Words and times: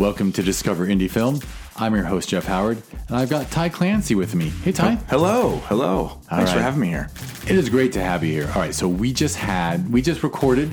Welcome 0.00 0.32
to 0.32 0.42
Discover 0.42 0.86
Indie 0.86 1.10
Film. 1.10 1.40
I'm 1.76 1.94
your 1.94 2.04
host, 2.04 2.30
Jeff 2.30 2.46
Howard, 2.46 2.82
and 3.08 3.18
I've 3.18 3.28
got 3.28 3.50
Ty 3.50 3.68
Clancy 3.68 4.14
with 4.14 4.34
me. 4.34 4.48
Hey, 4.48 4.72
Ty. 4.72 4.94
Hello, 5.10 5.58
hello. 5.66 6.18
Thanks 6.22 6.50
for 6.50 6.58
having 6.58 6.80
me 6.80 6.88
here. 6.88 7.10
It 7.46 7.54
is 7.54 7.68
great 7.68 7.92
to 7.92 8.02
have 8.02 8.24
you 8.24 8.32
here. 8.32 8.50
All 8.54 8.62
right, 8.62 8.74
so 8.74 8.88
we 8.88 9.12
just 9.12 9.36
had, 9.36 9.92
we 9.92 10.00
just 10.00 10.22
recorded 10.22 10.70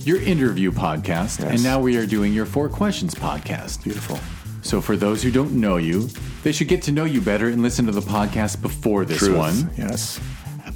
your 0.00 0.20
interview 0.20 0.72
podcast, 0.72 1.48
and 1.48 1.62
now 1.62 1.80
we 1.80 1.96
are 1.98 2.04
doing 2.04 2.32
your 2.32 2.46
Four 2.46 2.68
Questions 2.68 3.14
podcast. 3.14 3.84
Beautiful. 3.84 4.18
So 4.62 4.80
for 4.80 4.96
those 4.96 5.22
who 5.22 5.30
don't 5.30 5.52
know 5.52 5.76
you, 5.76 6.08
they 6.42 6.50
should 6.50 6.66
get 6.66 6.82
to 6.82 6.90
know 6.90 7.04
you 7.04 7.20
better 7.20 7.50
and 7.50 7.62
listen 7.62 7.86
to 7.86 7.92
the 7.92 8.00
podcast 8.00 8.60
before 8.60 9.04
this 9.04 9.18
Truth. 9.18 9.36
one. 9.36 9.70
Yes. 9.78 10.18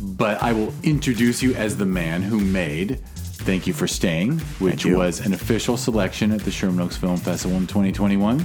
But 0.01 0.41
I 0.41 0.53
will 0.53 0.73
introduce 0.85 1.43
you 1.43 1.53
as 1.57 1.77
the 1.77 1.87
man 1.87 2.23
who 2.23 2.39
made 2.39 3.01
Thank 3.49 3.67
You 3.67 3.73
for 3.73 3.89
Staying, 3.89 4.41
which 4.59 4.85
was 4.85 5.21
an 5.21 5.33
official 5.33 5.79
selection 5.79 6.33
at 6.33 6.41
the 6.43 6.51
Sherman 6.51 6.81
Oaks 6.81 6.99
Film 6.99 7.17
Festival 7.17 7.57
in 7.57 7.67
2021. 7.67 8.45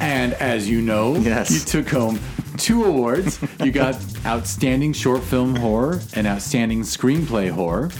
And 0.00 0.32
as 0.32 0.66
you 0.66 0.80
know, 0.80 1.16
Yes. 1.16 1.50
you 1.50 1.60
took 1.60 1.90
home 1.92 2.18
two 2.56 2.84
awards. 2.86 3.38
you 3.62 3.70
got 3.70 3.98
Outstanding 4.24 4.94
Short 4.94 5.22
Film 5.22 5.54
Horror 5.56 6.00
and 6.14 6.26
Outstanding 6.26 6.80
Screenplay 6.84 7.50
Horror. 7.50 7.90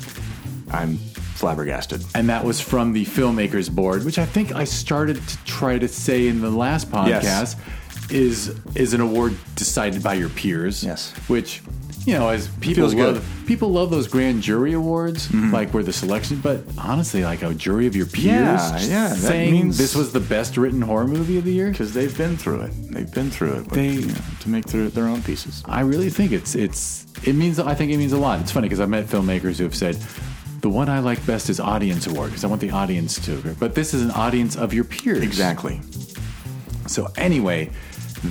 I'm 0.71 0.97
flabbergasted. 0.97 2.03
And 2.15 2.31
that 2.31 2.43
was 2.43 2.59
from 2.59 2.95
the 2.95 3.05
Filmmakers 3.05 3.71
Board, 3.71 4.07
which 4.07 4.19
I 4.19 4.25
think 4.25 4.55
I 4.55 4.65
started 4.65 5.17
to 5.29 5.45
try 5.45 5.79
to 5.79 5.89
say 5.89 6.27
in 6.27 6.41
the 6.41 6.49
last 6.51 6.91
podcast 6.91 7.23
Yes. 7.25 7.57
is 8.11 8.57
is 8.75 8.95
an 8.95 9.03
award 9.03 9.37
decided 9.57 10.03
by 10.03 10.15
your 10.15 10.31
peers. 10.31 10.83
Yes. 10.83 11.13
Which, 11.29 11.61
you 12.07 12.15
know, 12.15 12.29
as 12.29 12.49
people 12.61 12.75
Feels 12.75 12.95
love 12.95 13.15
good. 13.15 13.23
Mm-hmm. 13.23 13.47
people 13.47 13.71
love 13.73 13.91
those 13.91 14.09
grand 14.09 14.43
jury 14.43 14.73
awards, 14.75 15.33
like 15.35 15.71
where 15.73 15.83
the 15.83 15.93
selection, 15.93 16.41
but 16.41 16.63
honestly, 16.79 17.25
like 17.25 17.43
a 17.43 17.55
jury 17.55 17.87
of 17.87 17.97
your 17.97 18.07
peers 18.07 18.25
Yeah, 18.27 18.79
yeah, 18.81 19.09
that 19.09 19.17
saying 19.17 19.53
means- 19.53 19.79
this 19.79 19.95
was 19.95 20.13
the 20.13 20.21
best 20.21 20.57
written 20.57 20.83
horror 20.83 21.07
movie 21.07 21.39
of 21.39 21.45
the 21.45 21.53
year. 21.53 21.71
Because 21.71 21.93
they've 21.95 22.17
been 22.17 22.37
through 22.37 22.61
it. 22.63 22.73
They've 22.93 23.13
been 23.13 23.31
through 23.31 23.53
it. 23.55 23.65
With, 23.65 23.71
They- 23.71 23.89
you 23.95 24.07
know, 24.07 24.15
to 24.41 24.49
make 24.49 24.67
their, 24.67 24.89
their 24.89 25.07
own 25.09 25.23
pieces. 25.23 25.63
I 25.67 25.81
really 25.81 26.11
think 26.11 26.33
it's 26.33 26.55
it's 26.55 27.07
it 27.25 27.35
means 27.35 27.59
I 27.59 27.75
think 27.75 27.91
it 27.93 27.97
means 27.97 28.13
a 28.13 28.19
lot. 28.19 28.41
It's 28.41 28.53
funny 28.53 28.67
because 28.69 28.81
I've 28.81 28.91
met 28.91 29.07
filmmakers 29.07 29.57
who 29.59 29.65
have 29.65 29.75
said 29.75 29.97
the 30.61 30.69
one 30.71 30.89
I 30.89 30.99
like 31.01 31.25
best 31.27 31.49
is 31.51 31.61
audience 31.61 32.07
award 32.07 32.31
because 32.31 32.45
I 32.45 32.49
want 32.49 32.61
the 32.61 32.71
audience 32.71 33.19
to. 33.27 33.55
But 33.59 33.75
this 33.75 33.93
is 33.95 34.03
an 34.03 34.11
audience 34.11 34.57
of 34.57 34.73
your 34.75 34.85
peers. 34.85 35.23
Exactly. 35.23 35.81
So 36.87 37.09
anyway, 37.17 37.71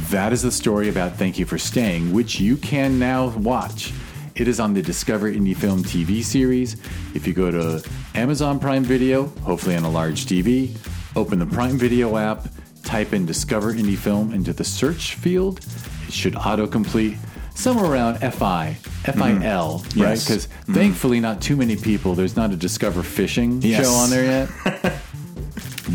that 0.09 0.33
is 0.33 0.41
the 0.41 0.51
story 0.51 0.89
about 0.89 1.13
Thank 1.17 1.37
You 1.37 1.45
for 1.45 1.57
Staying, 1.57 2.13
which 2.13 2.39
you 2.39 2.57
can 2.57 2.97
now 2.99 3.27
watch. 3.37 3.93
It 4.35 4.47
is 4.47 4.59
on 4.59 4.73
the 4.73 4.81
Discover 4.81 5.31
Indie 5.31 5.55
Film 5.55 5.83
TV 5.83 6.23
series. 6.23 6.73
If 7.13 7.27
you 7.27 7.33
go 7.33 7.51
to 7.51 7.87
Amazon 8.15 8.59
Prime 8.59 8.83
Video, 8.83 9.25
hopefully 9.43 9.75
on 9.75 9.83
a 9.83 9.89
large 9.89 10.25
TV, 10.25 10.75
open 11.15 11.37
the 11.37 11.45
Prime 11.45 11.77
Video 11.77 12.17
app, 12.17 12.47
type 12.83 13.13
in 13.13 13.25
Discover 13.27 13.73
Indie 13.73 13.97
Film 13.97 14.33
into 14.33 14.51
the 14.51 14.63
search 14.63 15.13
field, 15.15 15.59
it 16.07 16.13
should 16.13 16.33
autocomplete 16.33 17.17
somewhere 17.53 17.91
around 17.91 18.15
FI, 18.17 18.73
FIL, 18.73 19.13
right? 19.15 19.35
Mm-hmm. 19.39 19.99
Yes. 19.99 20.25
Because 20.25 20.45
thankfully, 20.71 21.19
not 21.19 21.39
too 21.39 21.55
many 21.55 21.75
people. 21.75 22.15
There's 22.15 22.35
not 22.35 22.49
a 22.51 22.55
Discover 22.55 23.03
Fishing 23.03 23.61
Yes. 23.61 23.85
show 23.85 23.91
on 23.91 24.09
there 24.09 24.23
yet. 24.25 24.93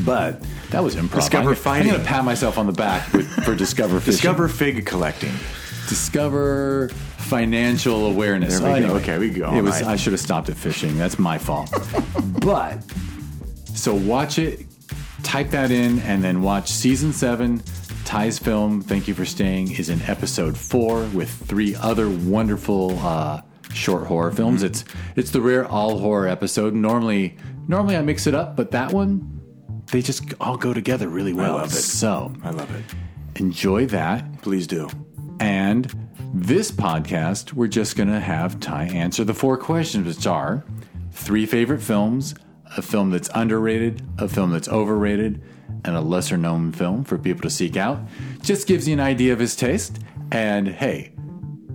but 0.04 0.42
that 0.70 0.82
was 0.82 0.96
improv. 0.96 1.16
Discover 1.16 1.50
I'm, 1.50 1.56
fighting. 1.56 1.88
I'm 1.88 1.94
going 1.94 2.04
to 2.04 2.08
pat 2.08 2.24
myself 2.24 2.58
on 2.58 2.66
the 2.66 2.72
back 2.72 3.12
with, 3.12 3.28
for 3.44 3.54
Discover 3.54 4.00
Fishing. 4.00 4.12
Discover 4.12 4.48
fig 4.48 4.86
collecting. 4.86 5.32
Discover 5.88 6.90
financial 7.16 8.06
awareness. 8.06 8.58
There 8.58 8.68
we 8.68 8.78
Oh, 8.78 8.80
go. 8.80 8.84
anyway, 8.86 9.00
Okay, 9.02 9.18
we 9.18 9.30
go. 9.30 9.52
It 9.54 9.62
was. 9.62 9.82
Right. 9.82 9.92
I 9.92 9.96
should 9.96 10.12
have 10.12 10.20
stopped 10.20 10.48
at 10.48 10.56
fishing. 10.56 10.96
That's 10.98 11.18
my 11.18 11.38
fault. 11.38 11.70
but 12.40 12.82
so 13.74 13.94
watch 13.94 14.38
it. 14.38 14.66
Type 15.22 15.50
that 15.50 15.70
in, 15.70 15.98
and 16.00 16.22
then 16.22 16.42
watch 16.42 16.70
season 16.70 17.12
seven. 17.12 17.62
Ty's 18.04 18.38
film. 18.38 18.80
Thank 18.80 19.08
you 19.08 19.14
for 19.14 19.24
staying. 19.24 19.72
Is 19.72 19.88
in 19.88 20.00
episode 20.02 20.56
four 20.56 21.04
with 21.06 21.30
three 21.30 21.74
other 21.74 22.08
wonderful 22.08 22.98
uh, 23.00 23.42
short 23.74 24.06
horror 24.06 24.30
films. 24.30 24.58
Mm-hmm. 24.62 24.66
It's 24.66 24.84
it's 25.16 25.30
the 25.30 25.40
rare 25.40 25.66
all 25.66 25.98
horror 25.98 26.28
episode. 26.28 26.74
Normally, 26.74 27.36
normally 27.66 27.96
I 27.96 28.02
mix 28.02 28.26
it 28.26 28.34
up, 28.34 28.56
but 28.56 28.70
that 28.70 28.92
one 28.92 29.37
they 29.90 30.02
just 30.02 30.34
all 30.40 30.56
go 30.56 30.72
together 30.74 31.08
really 31.08 31.32
well. 31.32 31.56
I 31.56 31.60
love 31.62 31.72
it. 31.72 31.76
So 31.76 32.32
I 32.42 32.50
love 32.50 32.74
it. 32.74 32.84
enjoy 33.40 33.86
that. 33.86 34.42
Please 34.42 34.66
do. 34.66 34.88
And 35.40 35.92
this 36.34 36.70
podcast, 36.70 37.52
we're 37.52 37.68
just 37.68 37.96
going 37.96 38.08
to 38.08 38.20
have 38.20 38.60
Ty 38.60 38.84
answer 38.86 39.24
the 39.24 39.34
four 39.34 39.56
questions, 39.56 40.06
which 40.16 40.26
are 40.26 40.64
three 41.12 41.46
favorite 41.46 41.80
films, 41.80 42.34
a 42.76 42.82
film 42.82 43.10
that's 43.10 43.30
underrated, 43.34 44.02
a 44.18 44.28
film 44.28 44.50
that's 44.50 44.68
overrated, 44.68 45.42
and 45.84 45.96
a 45.96 46.00
lesser 46.00 46.36
known 46.36 46.72
film 46.72 47.04
for 47.04 47.16
people 47.16 47.42
to 47.42 47.50
seek 47.50 47.76
out. 47.76 48.00
Just 48.42 48.66
gives 48.66 48.86
you 48.86 48.94
an 48.94 49.00
idea 49.00 49.32
of 49.32 49.38
his 49.38 49.56
taste. 49.56 49.98
And 50.30 50.68
hey, 50.68 51.12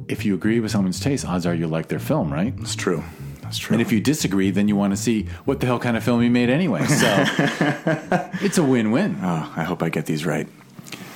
if 0.07 0.25
you 0.25 0.35
agree 0.35 0.59
with 0.59 0.72
someone's 0.72 1.00
taste, 1.00 1.25
odds 1.25 1.45
are 1.45 1.56
you 1.56 1.68
like 1.68 1.88
their 1.88 2.00
film, 2.00 2.31
right? 2.31 2.53
It's 2.59 2.75
true. 2.75 3.03
And 3.69 3.81
if 3.81 3.91
you 3.91 3.99
disagree, 4.01 4.51
then 4.51 4.67
you 4.67 4.75
want 4.75 4.91
to 4.93 4.97
see 4.97 5.23
what 5.45 5.59
the 5.59 5.65
hell 5.65 5.79
kind 5.79 5.97
of 5.97 6.03
film 6.03 6.21
he 6.21 6.29
made 6.29 6.49
anyway. 6.49 6.85
So 6.85 7.05
it's 8.41 8.57
a 8.57 8.63
win 8.63 8.91
win. 8.91 9.17
oh, 9.21 9.53
I 9.55 9.63
hope 9.63 9.81
I 9.83 9.89
get 9.89 10.05
these 10.05 10.25
right. 10.25 10.47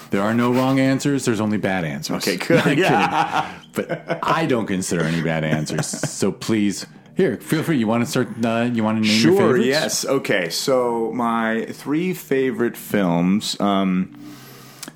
There 0.10 0.22
are 0.22 0.34
no 0.34 0.54
wrong 0.54 0.80
answers. 0.80 1.26
There's 1.26 1.42
only 1.42 1.58
bad 1.58 1.84
answers. 1.84 2.28
Okay, 2.28 2.38
good. 2.64 2.78
Yeah. 2.78 3.42
kidding. 3.74 3.88
But 3.98 4.20
I 4.24 4.46
don't 4.46 4.66
consider 4.66 5.04
any 5.04 5.22
bad 5.22 5.44
answers. 5.44 5.86
So 5.88 6.32
please, 6.32 6.86
here, 7.16 7.38
feel 7.38 7.64
free. 7.64 7.78
You 7.78 7.88
want 7.88 8.06
to 8.06 8.10
start? 8.10 8.30
Uh, 8.44 8.70
you 8.74 8.84
want 8.84 9.04
to 9.04 9.08
name 9.08 9.22
your 9.22 9.34
favorites? 9.34 9.38
Sure. 9.38 9.58
Yes. 9.58 10.06
Okay. 10.06 10.50
So 10.50 11.12
my 11.14 11.66
three 11.72 12.14
favorite 12.14 12.78
films. 12.78 13.60
Um, 13.60 14.18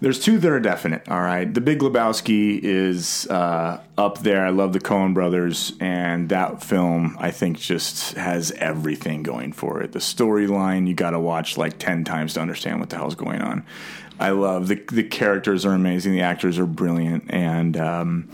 there's 0.02 0.20
two 0.20 0.40
that 0.40 0.52
are 0.52 0.60
definite. 0.60 1.08
All 1.08 1.22
right. 1.22 1.52
The 1.52 1.62
Big 1.62 1.80
Lebowski 1.80 2.60
is 2.62 3.28
uh, 3.28 3.82
up 3.98 4.20
there. 4.20 4.46
I 4.46 4.50
love 4.50 4.74
the 4.74 4.80
Coen 4.80 5.14
Brothers, 5.14 5.74
and 5.80 6.28
that 6.30 6.64
film 6.64 7.16
I 7.20 7.30
think 7.30 7.60
just 7.60 8.16
has 8.16 8.52
everything 8.54 9.22
going 9.22 9.54
for 9.54 9.80
it. 9.82 9.92
The 9.92 10.00
storyline 10.00 10.88
you 10.88 10.96
got 10.96 11.12
to 11.12 11.20
watch 11.20 11.56
like 11.56 11.78
ten 11.78 12.04
times 12.04 12.34
to 12.34 12.42
understand 12.42 12.80
what 12.80 12.90
the 12.90 12.98
hell's 12.98 13.16
going 13.16 13.42
on. 13.42 13.64
I 14.20 14.32
love 14.32 14.68
the 14.68 14.84
the 14.92 15.04
characters 15.04 15.66
are 15.66 15.74
amazing. 15.74 16.14
The 16.14 16.22
actors 16.22 16.58
are 16.58 16.66
brilliant, 16.66 17.26
and 17.30 17.78
um, 17.78 18.30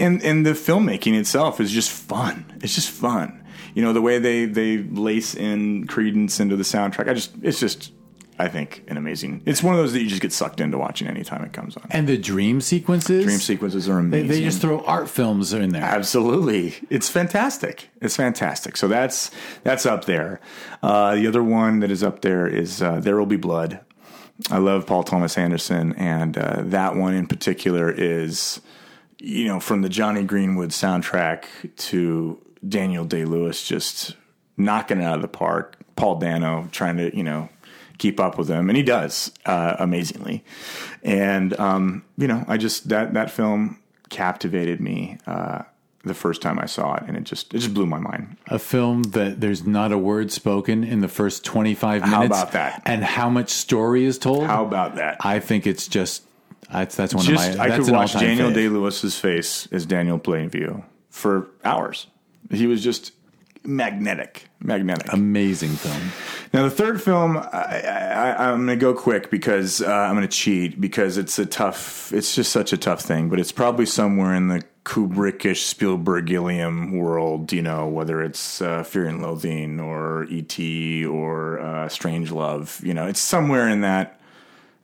and 0.00 0.20
and 0.22 0.44
the 0.44 0.50
filmmaking 0.50 1.18
itself 1.18 1.60
is 1.60 1.70
just 1.70 1.90
fun. 1.90 2.44
It's 2.60 2.74
just 2.74 2.90
fun. 2.90 3.44
You 3.74 3.82
know 3.82 3.92
the 3.92 4.02
way 4.02 4.18
they 4.18 4.46
they 4.46 4.78
lace 4.78 5.36
in 5.36 5.86
Creedence 5.86 6.40
into 6.40 6.56
the 6.56 6.64
soundtrack. 6.64 7.08
I 7.08 7.14
just 7.14 7.32
it's 7.40 7.60
just 7.60 7.92
I 8.38 8.48
think 8.48 8.82
an 8.88 8.96
amazing. 8.96 9.42
It's 9.46 9.62
one 9.62 9.74
of 9.74 9.80
those 9.80 9.92
that 9.92 10.02
you 10.02 10.08
just 10.08 10.20
get 10.22 10.32
sucked 10.32 10.60
into 10.60 10.76
watching 10.76 11.06
anytime 11.06 11.44
it 11.44 11.52
comes 11.52 11.76
on. 11.76 11.86
And 11.90 12.08
the 12.08 12.18
dream 12.18 12.60
sequences. 12.60 13.24
Dream 13.24 13.38
sequences 13.38 13.88
are 13.88 13.94
They, 13.94 13.98
amazing. 14.20 14.28
they 14.28 14.40
just 14.42 14.60
throw 14.60 14.80
art 14.80 15.08
films 15.08 15.52
in 15.52 15.68
there. 15.70 15.82
Absolutely, 15.84 16.74
it's 16.90 17.08
fantastic. 17.08 17.90
It's 18.00 18.16
fantastic. 18.16 18.76
So 18.76 18.88
that's 18.88 19.30
that's 19.62 19.86
up 19.86 20.06
there. 20.06 20.40
Uh, 20.82 21.14
the 21.14 21.26
other 21.26 21.42
one 21.44 21.80
that 21.80 21.90
is 21.90 22.02
up 22.02 22.22
there 22.22 22.46
is 22.46 22.82
uh, 22.82 23.00
There 23.00 23.16
Will 23.16 23.26
Be 23.26 23.36
Blood. 23.36 23.80
I 24.50 24.58
love 24.58 24.84
Paul 24.86 25.04
Thomas 25.04 25.38
Anderson, 25.38 25.92
and 25.94 26.36
uh, 26.36 26.62
that 26.64 26.96
one 26.96 27.14
in 27.14 27.28
particular 27.28 27.88
is, 27.88 28.60
you 29.20 29.44
know, 29.46 29.60
from 29.60 29.82
the 29.82 29.88
Jonny 29.88 30.24
Greenwood 30.24 30.70
soundtrack 30.70 31.44
to 31.76 32.40
Daniel 32.66 33.04
Day 33.04 33.24
Lewis 33.24 33.64
just 33.64 34.16
knocking 34.56 35.00
it 35.00 35.04
out 35.04 35.14
of 35.16 35.22
the 35.22 35.28
park. 35.28 35.76
Paul 35.94 36.18
Dano 36.18 36.68
trying 36.72 36.96
to, 36.96 37.16
you 37.16 37.22
know, 37.22 37.48
keep 37.98 38.20
up 38.20 38.38
with 38.38 38.48
him, 38.48 38.68
and 38.68 38.76
he 38.76 38.82
does 38.82 39.32
uh, 39.46 39.76
amazingly. 39.78 40.44
And 41.02 41.58
um, 41.58 42.04
you 42.16 42.26
know, 42.28 42.44
I 42.48 42.56
just 42.56 42.88
that 42.88 43.14
that 43.14 43.30
film 43.30 43.80
captivated 44.10 44.80
me 44.80 45.18
uh, 45.26 45.62
the 46.04 46.14
first 46.14 46.42
time 46.42 46.58
I 46.58 46.66
saw 46.66 46.94
it, 46.96 47.04
and 47.06 47.16
it 47.16 47.24
just 47.24 47.54
it 47.54 47.58
just 47.58 47.74
blew 47.74 47.86
my 47.86 47.98
mind. 47.98 48.36
a 48.48 48.58
film 48.58 49.02
that 49.04 49.40
there's 49.40 49.66
not 49.66 49.92
a 49.92 49.98
word 49.98 50.30
spoken 50.30 50.84
in 50.84 51.00
the 51.00 51.08
first 51.08 51.44
25 51.44 52.02
minutes. 52.02 52.14
How 52.14 52.24
about 52.24 52.52
that? 52.52 52.82
And 52.84 53.02
how 53.02 53.28
much 53.28 53.50
story 53.50 54.04
is 54.04 54.18
told. 54.18 54.44
How 54.44 54.64
about 54.64 54.96
that? 54.96 55.18
I 55.20 55.40
think 55.40 55.66
it's 55.66 55.88
just. 55.88 56.24
That's, 56.72 56.96
that's 56.96 57.14
one 57.14 57.24
just 57.24 57.50
of 57.50 57.58
my. 57.58 57.64
I 57.64 57.78
could 57.78 57.88
watch 57.90 58.14
Daniel. 58.14 58.50
Day 58.50 58.68
Lewis's 58.68 59.18
face 59.18 59.68
as 59.70 59.86
Daniel 59.86 60.18
Plainview 60.18 60.82
for 61.10 61.48
hours. 61.62 62.06
He 62.50 62.66
was 62.66 62.82
just 62.82 63.12
magnetic, 63.64 64.48
magnetic. 64.60 65.12
Amazing 65.12 65.70
film. 65.70 66.12
Now 66.52 66.62
the 66.62 66.70
third 66.70 67.02
film, 67.02 67.36
I, 67.36 67.80
I, 67.82 68.50
I'm 68.50 68.66
going 68.66 68.78
to 68.78 68.80
go 68.80 68.94
quick 68.94 69.30
because 69.30 69.82
uh, 69.82 69.90
I'm 69.90 70.14
going 70.14 70.26
to 70.26 70.36
cheat 70.36 70.80
because 70.80 71.18
it's 71.18 71.38
a 71.38 71.46
tough. 71.46 72.12
It's 72.12 72.34
just 72.34 72.52
such 72.52 72.72
a 72.72 72.76
tough 72.76 73.00
thing, 73.00 73.28
but 73.28 73.40
it's 73.40 73.52
probably 73.52 73.86
somewhere 73.86 74.34
in 74.34 74.48
the 74.48 74.62
Kubrickish 74.84 75.74
Spielbergilium 75.74 76.92
world. 76.92 77.52
You 77.52 77.62
know, 77.62 77.88
whether 77.88 78.22
it's 78.22 78.60
uh, 78.60 78.82
Fear 78.82 79.06
and 79.06 79.22
Loathing 79.22 79.80
or 79.80 80.24
E.T. 80.24 81.06
or 81.06 81.60
uh, 81.60 81.88
Strange 81.88 82.30
Love. 82.30 82.80
You 82.82 82.94
know, 82.94 83.06
it's 83.06 83.20
somewhere 83.20 83.68
in 83.68 83.80
that. 83.80 84.20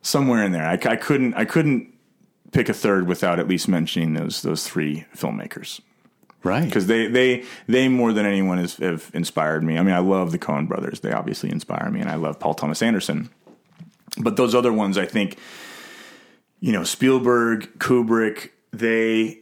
Somewhere 0.03 0.43
in 0.43 0.53
there, 0.53 0.65
I, 0.65 0.79
I 0.83 0.97
couldn't. 0.97 1.35
I 1.35 1.45
couldn't 1.45 1.93
pick 2.53 2.71
a 2.71 2.75
third 2.75 3.07
without 3.07 3.39
at 3.39 3.47
least 3.47 3.69
mentioning 3.69 4.15
those 4.15 4.41
those 4.43 4.67
three 4.67 5.05
filmmakers 5.15 5.81
Right. 6.43 6.65
because 6.65 6.87
they 6.87 7.07
they 7.07 7.45
they 7.67 7.89
more 7.89 8.13
than 8.13 8.25
anyone 8.25 8.59
has, 8.59 8.77
have 8.77 9.11
inspired 9.13 9.63
me. 9.63 9.77
I 9.77 9.83
mean, 9.83 9.95
I 9.95 9.99
love 9.99 10.33
the 10.33 10.39
Coen 10.39 10.67
Brothers; 10.67 11.01
they 11.01 11.13
obviously 11.13 11.51
inspire 11.51 11.91
me, 11.91 12.01
and 12.01 12.09
I 12.11 12.15
love 12.15 12.39
Paul 12.39 12.55
Thomas 12.55 12.83
Anderson. 12.83 13.29
But 14.19 14.37
those 14.37 14.55
other 14.55 14.73
ones, 14.73 14.99
I 14.99 15.07
think, 15.07 15.39
you 16.61 16.73
know, 16.73 16.83
Spielberg, 16.83 17.79
Kubrick, 17.79 18.51
they 18.73 19.41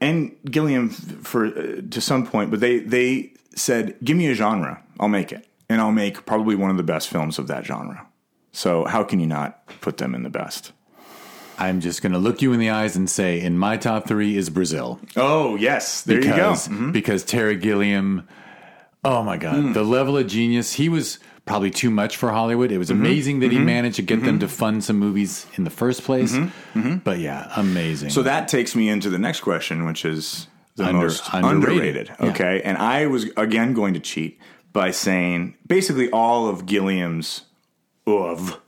and 0.00 0.34
Gilliam 0.50 0.88
for 0.88 1.46
uh, 1.46 1.82
to 1.90 2.00
some 2.00 2.26
point, 2.26 2.50
but 2.50 2.60
they 2.60 2.80
they 2.80 3.32
said, 3.54 3.96
"Give 4.02 4.16
me 4.16 4.28
a 4.28 4.34
genre, 4.34 4.82
I'll 4.98 5.08
make 5.08 5.32
it, 5.32 5.46
and 5.68 5.80
I'll 5.80 5.92
make 5.92 6.24
probably 6.26 6.54
one 6.56 6.70
of 6.70 6.76
the 6.76 6.82
best 6.82 7.08
films 7.08 7.38
of 7.38 7.46
that 7.48 7.66
genre." 7.66 8.06
So 8.52 8.84
how 8.84 9.04
can 9.04 9.20
you 9.20 9.26
not 9.26 9.66
put 9.80 9.98
them 9.98 10.14
in 10.14 10.22
the 10.22 10.30
best? 10.30 10.72
I'm 11.60 11.80
just 11.80 12.00
going 12.00 12.12
to 12.12 12.18
look 12.18 12.40
you 12.40 12.52
in 12.54 12.58
the 12.58 12.70
eyes 12.70 12.96
and 12.96 13.08
say, 13.08 13.40
in 13.40 13.58
my 13.58 13.76
top 13.76 14.08
three 14.08 14.36
is 14.36 14.48
Brazil. 14.48 14.98
Oh 15.14 15.56
yes, 15.56 16.02
there 16.02 16.18
because, 16.18 16.66
you 16.68 16.74
go. 16.74 16.80
Mm-hmm. 16.80 16.92
Because 16.92 17.22
Terry 17.22 17.56
Gilliam, 17.56 18.26
oh 19.04 19.22
my 19.22 19.36
God, 19.36 19.56
mm. 19.56 19.74
the 19.74 19.84
level 19.84 20.16
of 20.16 20.26
genius. 20.26 20.72
He 20.72 20.88
was 20.88 21.18
probably 21.44 21.70
too 21.70 21.90
much 21.90 22.16
for 22.16 22.30
Hollywood. 22.30 22.72
It 22.72 22.78
was 22.78 22.88
mm-hmm. 22.90 23.00
amazing 23.00 23.40
that 23.40 23.50
he 23.50 23.58
mm-hmm. 23.58 23.66
managed 23.66 23.96
to 23.96 24.02
get 24.02 24.22
them 24.22 24.38
to 24.38 24.48
fund 24.48 24.82
some 24.82 24.96
movies 24.96 25.46
in 25.56 25.64
the 25.64 25.70
first 25.70 26.02
place. 26.02 26.34
But 27.04 27.18
yeah, 27.18 27.52
amazing. 27.56 28.10
So 28.10 28.22
that 28.22 28.48
takes 28.48 28.74
me 28.74 28.88
into 28.88 29.10
the 29.10 29.18
next 29.18 29.40
question, 29.40 29.84
which 29.84 30.04
is 30.04 30.46
the 30.76 30.84
Under- 30.86 31.02
most 31.02 31.28
underrated. 31.32 32.08
underrated. 32.08 32.30
Okay, 32.30 32.62
and 32.62 32.78
I 32.78 33.06
was 33.06 33.26
again 33.36 33.74
going 33.74 33.94
to 33.94 34.00
cheat 34.00 34.38
by 34.72 34.92
saying 34.92 35.56
basically 35.66 36.10
all 36.10 36.48
of 36.48 36.64
Gilliam's 36.64 37.42
of 38.06 38.60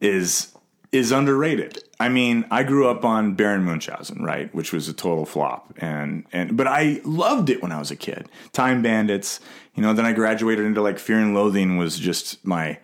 is 0.00 0.54
is 0.92 1.10
underrated. 1.10 1.82
I 2.00 2.08
mean, 2.08 2.44
I 2.50 2.62
grew 2.62 2.88
up 2.88 3.04
on 3.04 3.34
Baron 3.34 3.64
Munchausen, 3.64 4.22
right, 4.22 4.54
which 4.54 4.72
was 4.72 4.88
a 4.88 4.92
total 4.92 5.26
flop, 5.26 5.74
and 5.78 6.24
and 6.32 6.56
but 6.56 6.68
I 6.68 7.00
loved 7.04 7.50
it 7.50 7.60
when 7.60 7.72
I 7.72 7.78
was 7.78 7.90
a 7.90 7.96
kid. 7.96 8.28
Time 8.52 8.82
Bandits, 8.82 9.40
you 9.74 9.82
know. 9.82 9.92
Then 9.92 10.06
I 10.06 10.12
graduated 10.12 10.64
into 10.64 10.80
like 10.80 11.00
Fear 11.00 11.18
and 11.18 11.34
Loathing 11.34 11.76
was 11.76 11.98
just 11.98 12.44
my 12.46 12.78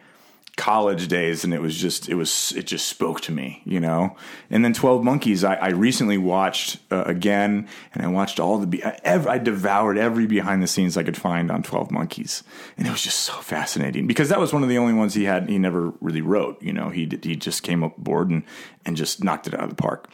college 0.57 1.09
days 1.09 1.43
and 1.43 1.53
it 1.53 1.61
was 1.61 1.77
just 1.77 2.09
it 2.09 2.15
was 2.15 2.53
it 2.57 2.65
just 2.65 2.87
spoke 2.87 3.21
to 3.21 3.33
me 3.33 3.61
you 3.65 3.81
know? 3.81 4.17
And 4.51 4.65
then 4.65 4.73
12 4.73 5.03
monkeys 5.03 5.43
i, 5.43 5.55
I 5.55 5.69
recently 5.71 6.17
watched 6.17 6.79
uh, 6.93 7.03
again 7.07 7.67
and 7.93 8.05
i 8.05 8.07
watched 8.07 8.39
all 8.39 8.59
the 8.59 8.67
be- 8.69 8.85
I, 8.85 8.99
ev- 9.03 9.27
I 9.27 9.39
devoured 9.39 9.99
every 9.99 10.27
behind 10.27 10.63
the 10.63 10.69
scenes 10.69 10.97
i 10.97 11.03
could 11.03 11.17
find 11.17 11.51
on 11.51 11.65
12 11.65 11.91
monkeys. 11.91 12.45
And 12.77 12.87
it 12.87 12.91
was 12.91 13.03
just 13.03 13.21
so 13.21 13.33
fascinating 13.35 14.07
because 14.07 14.29
that 14.29 14.39
was 14.39 14.53
one 14.53 14.63
of 14.63 14.69
the 14.69 14.79
only 14.79 14.95
ones 14.95 15.15
he 15.15 15.25
had 15.25 15.49
he 15.49 15.59
never 15.59 15.93
really 16.01 16.21
wrote 16.23 16.63
you 16.63 16.73
know? 16.73 16.89
He 16.89 17.11
he 17.23 17.35
just 17.35 17.65
came 17.65 17.83
up 17.83 17.97
board 17.97 18.31
and 18.31 18.45
and 18.87 18.97
just 18.97 19.25
knocked 19.25 19.49
it 19.49 19.55
out 19.55 19.65
of 19.65 19.71
the 19.71 19.77
park. 19.77 20.09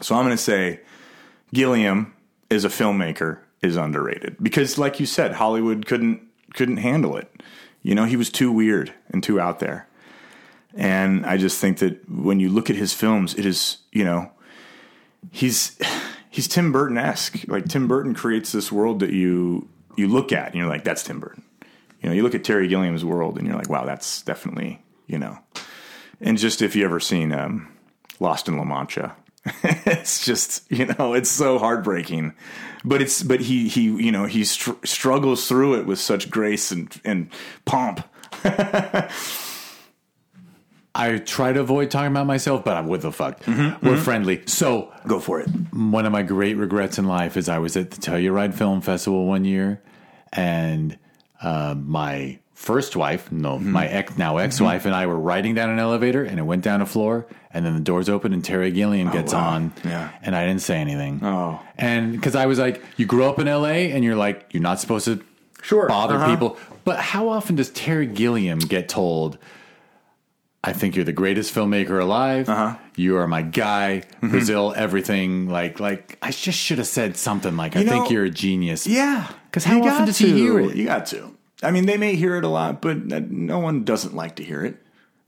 So 0.00 0.16
i'm 0.16 0.24
going 0.24 0.36
to 0.36 0.42
say 0.42 0.80
gilliam 1.54 2.12
is 2.48 2.64
a 2.64 2.68
filmmaker 2.68 3.38
is 3.62 3.76
underrated 3.76 4.36
because 4.42 4.78
like 4.78 4.98
you 4.98 5.06
said 5.06 5.34
hollywood 5.34 5.86
couldn't 5.86 6.22
couldn't 6.54 6.78
handle 6.78 7.16
it 7.16 7.30
you 7.82 7.94
know, 7.94 8.04
he 8.04 8.16
was 8.16 8.30
too 8.30 8.52
weird 8.52 8.92
and 9.10 9.22
too 9.22 9.40
out 9.40 9.58
there. 9.60 9.86
And 10.74 11.26
I 11.26 11.36
just 11.36 11.60
think 11.60 11.78
that 11.78 12.08
when 12.08 12.40
you 12.40 12.48
look 12.48 12.70
at 12.70 12.76
his 12.76 12.92
films, 12.92 13.34
it 13.34 13.44
is, 13.44 13.78
you 13.92 14.04
know, 14.04 14.30
he's 15.30 15.78
he's 16.30 16.48
Tim 16.48 16.72
Burton 16.72 16.98
esque. 16.98 17.44
Like 17.48 17.66
Tim 17.66 17.88
Burton 17.88 18.14
creates 18.14 18.52
this 18.52 18.70
world 18.70 19.00
that 19.00 19.10
you 19.10 19.68
you 19.96 20.08
look 20.08 20.32
at 20.32 20.46
and 20.46 20.54
you're 20.54 20.68
like, 20.68 20.84
that's 20.84 21.02
Tim 21.02 21.20
Burton. 21.20 21.42
You 22.02 22.08
know, 22.08 22.14
you 22.14 22.22
look 22.22 22.34
at 22.34 22.44
Terry 22.44 22.68
Gilliam's 22.68 23.04
world 23.04 23.36
and 23.36 23.46
you're 23.46 23.56
like, 23.56 23.68
wow, 23.68 23.84
that's 23.84 24.22
definitely, 24.22 24.82
you 25.06 25.18
know. 25.18 25.38
And 26.20 26.38
just 26.38 26.62
if 26.62 26.76
you 26.76 26.84
ever 26.84 27.00
seen 27.00 27.32
um, 27.32 27.68
Lost 28.20 28.48
in 28.48 28.56
La 28.56 28.64
Mancha, 28.64 29.16
it's 29.62 30.24
just 30.24 30.70
you 30.70 30.86
know 30.86 31.14
it's 31.14 31.30
so 31.30 31.58
heartbreaking 31.58 32.34
but 32.84 33.00
it's 33.00 33.22
but 33.22 33.40
he 33.40 33.68
he 33.68 33.82
you 33.82 34.12
know 34.12 34.26
he 34.26 34.44
str- 34.44 34.72
struggles 34.84 35.48
through 35.48 35.74
it 35.74 35.86
with 35.86 35.98
such 35.98 36.30
grace 36.30 36.70
and 36.70 37.00
and 37.04 37.30
pomp 37.64 38.06
I 40.92 41.18
try 41.18 41.52
to 41.52 41.60
avoid 41.60 41.90
talking 41.92 42.10
about 42.10 42.26
myself, 42.26 42.64
but 42.64 42.76
I'm 42.76 42.88
with 42.88 43.02
the 43.02 43.12
fuck. 43.12 43.46
We're 43.80 43.96
friendly. 43.96 44.42
So 44.46 44.92
go 45.06 45.20
for 45.20 45.40
it 45.40 45.48
one 45.72 46.06
of 46.06 46.12
my 46.12 46.22
great 46.22 46.56
regrets 46.56 46.98
in 46.98 47.06
life 47.06 47.36
is 47.36 47.48
I 47.48 47.58
was 47.58 47.76
at 47.76 47.90
the 47.90 48.00
Telluride 48.00 48.54
Film 48.54 48.80
Festival 48.80 49.26
one 49.26 49.44
year, 49.44 49.82
and 50.32 50.98
uh, 51.42 51.74
my 51.76 52.38
first 52.60 52.94
wife, 52.94 53.32
no, 53.32 53.58
my 53.58 53.86
ex 53.88 54.18
now 54.18 54.36
ex 54.36 54.60
wife, 54.60 54.84
and 54.84 54.94
I 54.94 55.06
were 55.06 55.18
riding 55.18 55.54
down 55.54 55.70
an 55.70 55.78
elevator, 55.78 56.22
and 56.24 56.38
it 56.38 56.42
went 56.42 56.62
down 56.62 56.82
a 56.82 56.86
floor, 56.86 57.26
and 57.52 57.64
then 57.64 57.72
the 57.74 57.80
doors 57.80 58.08
open, 58.10 58.34
and 58.34 58.44
Terry 58.44 58.70
Gilliam 58.70 59.10
gets 59.10 59.32
wow. 59.32 59.48
on, 59.54 59.72
Yeah. 59.82 60.10
and 60.22 60.36
I 60.36 60.46
didn't 60.46 60.60
say 60.60 60.76
anything. 60.76 61.20
Oh. 61.24 61.58
and 61.78 62.12
because 62.12 62.34
I 62.36 62.44
was 62.46 62.58
like, 62.58 62.82
you 62.98 63.06
grow 63.06 63.30
up 63.30 63.38
in 63.38 63.48
L.A. 63.48 63.92
and 63.92 64.04
you're 64.04 64.14
like, 64.14 64.50
you're 64.52 64.62
not 64.62 64.78
supposed 64.78 65.06
to 65.06 65.24
Sure. 65.62 65.88
bother 65.88 66.16
Uh-huh. 66.16 66.30
people, 66.30 66.58
but 66.84 66.98
how 66.98 67.28
often 67.30 67.56
does 67.56 67.70
Terry 67.70 68.06
Gilliam 68.06 68.58
get 68.58 68.88
told? 68.90 69.38
I 70.62 70.74
think 70.74 70.94
you're 70.94 71.06
the 71.06 71.12
greatest 71.14 71.54
filmmaker 71.54 71.98
alive. 72.02 72.46
Uh-huh. 72.48 72.76
You 72.94 73.16
are 73.16 73.26
my 73.26 73.40
guy. 73.40 74.02
Mm-hmm. 74.16 74.28
Brazil, 74.30 74.74
everything. 74.76 75.48
Like, 75.48 75.80
like 75.80 76.18
I 76.20 76.30
just 76.30 76.58
should 76.58 76.76
have 76.76 76.86
said 76.86 77.16
something 77.16 77.56
like, 77.56 77.74
"I 77.76 77.80
You 77.80 77.88
think 77.88 78.10
you're 78.10 78.24
a 78.26 78.30
genius." 78.30 78.86
Yeah, 78.86 79.26
because 79.46 79.64
how 79.64 79.80
often 79.82 80.04
does 80.04 80.18
he 80.18 80.30
hear 80.32 80.60
it? 80.60 80.76
you 80.76 80.84
got 80.84 81.06
to 81.06 81.34
i 81.62 81.70
mean 81.70 81.86
they 81.86 81.96
may 81.96 82.14
hear 82.14 82.36
it 82.36 82.44
a 82.44 82.48
lot 82.48 82.80
but 82.82 83.06
no 83.06 83.58
one 83.58 83.84
doesn't 83.84 84.14
like 84.14 84.36
to 84.36 84.44
hear 84.44 84.64
it 84.64 84.76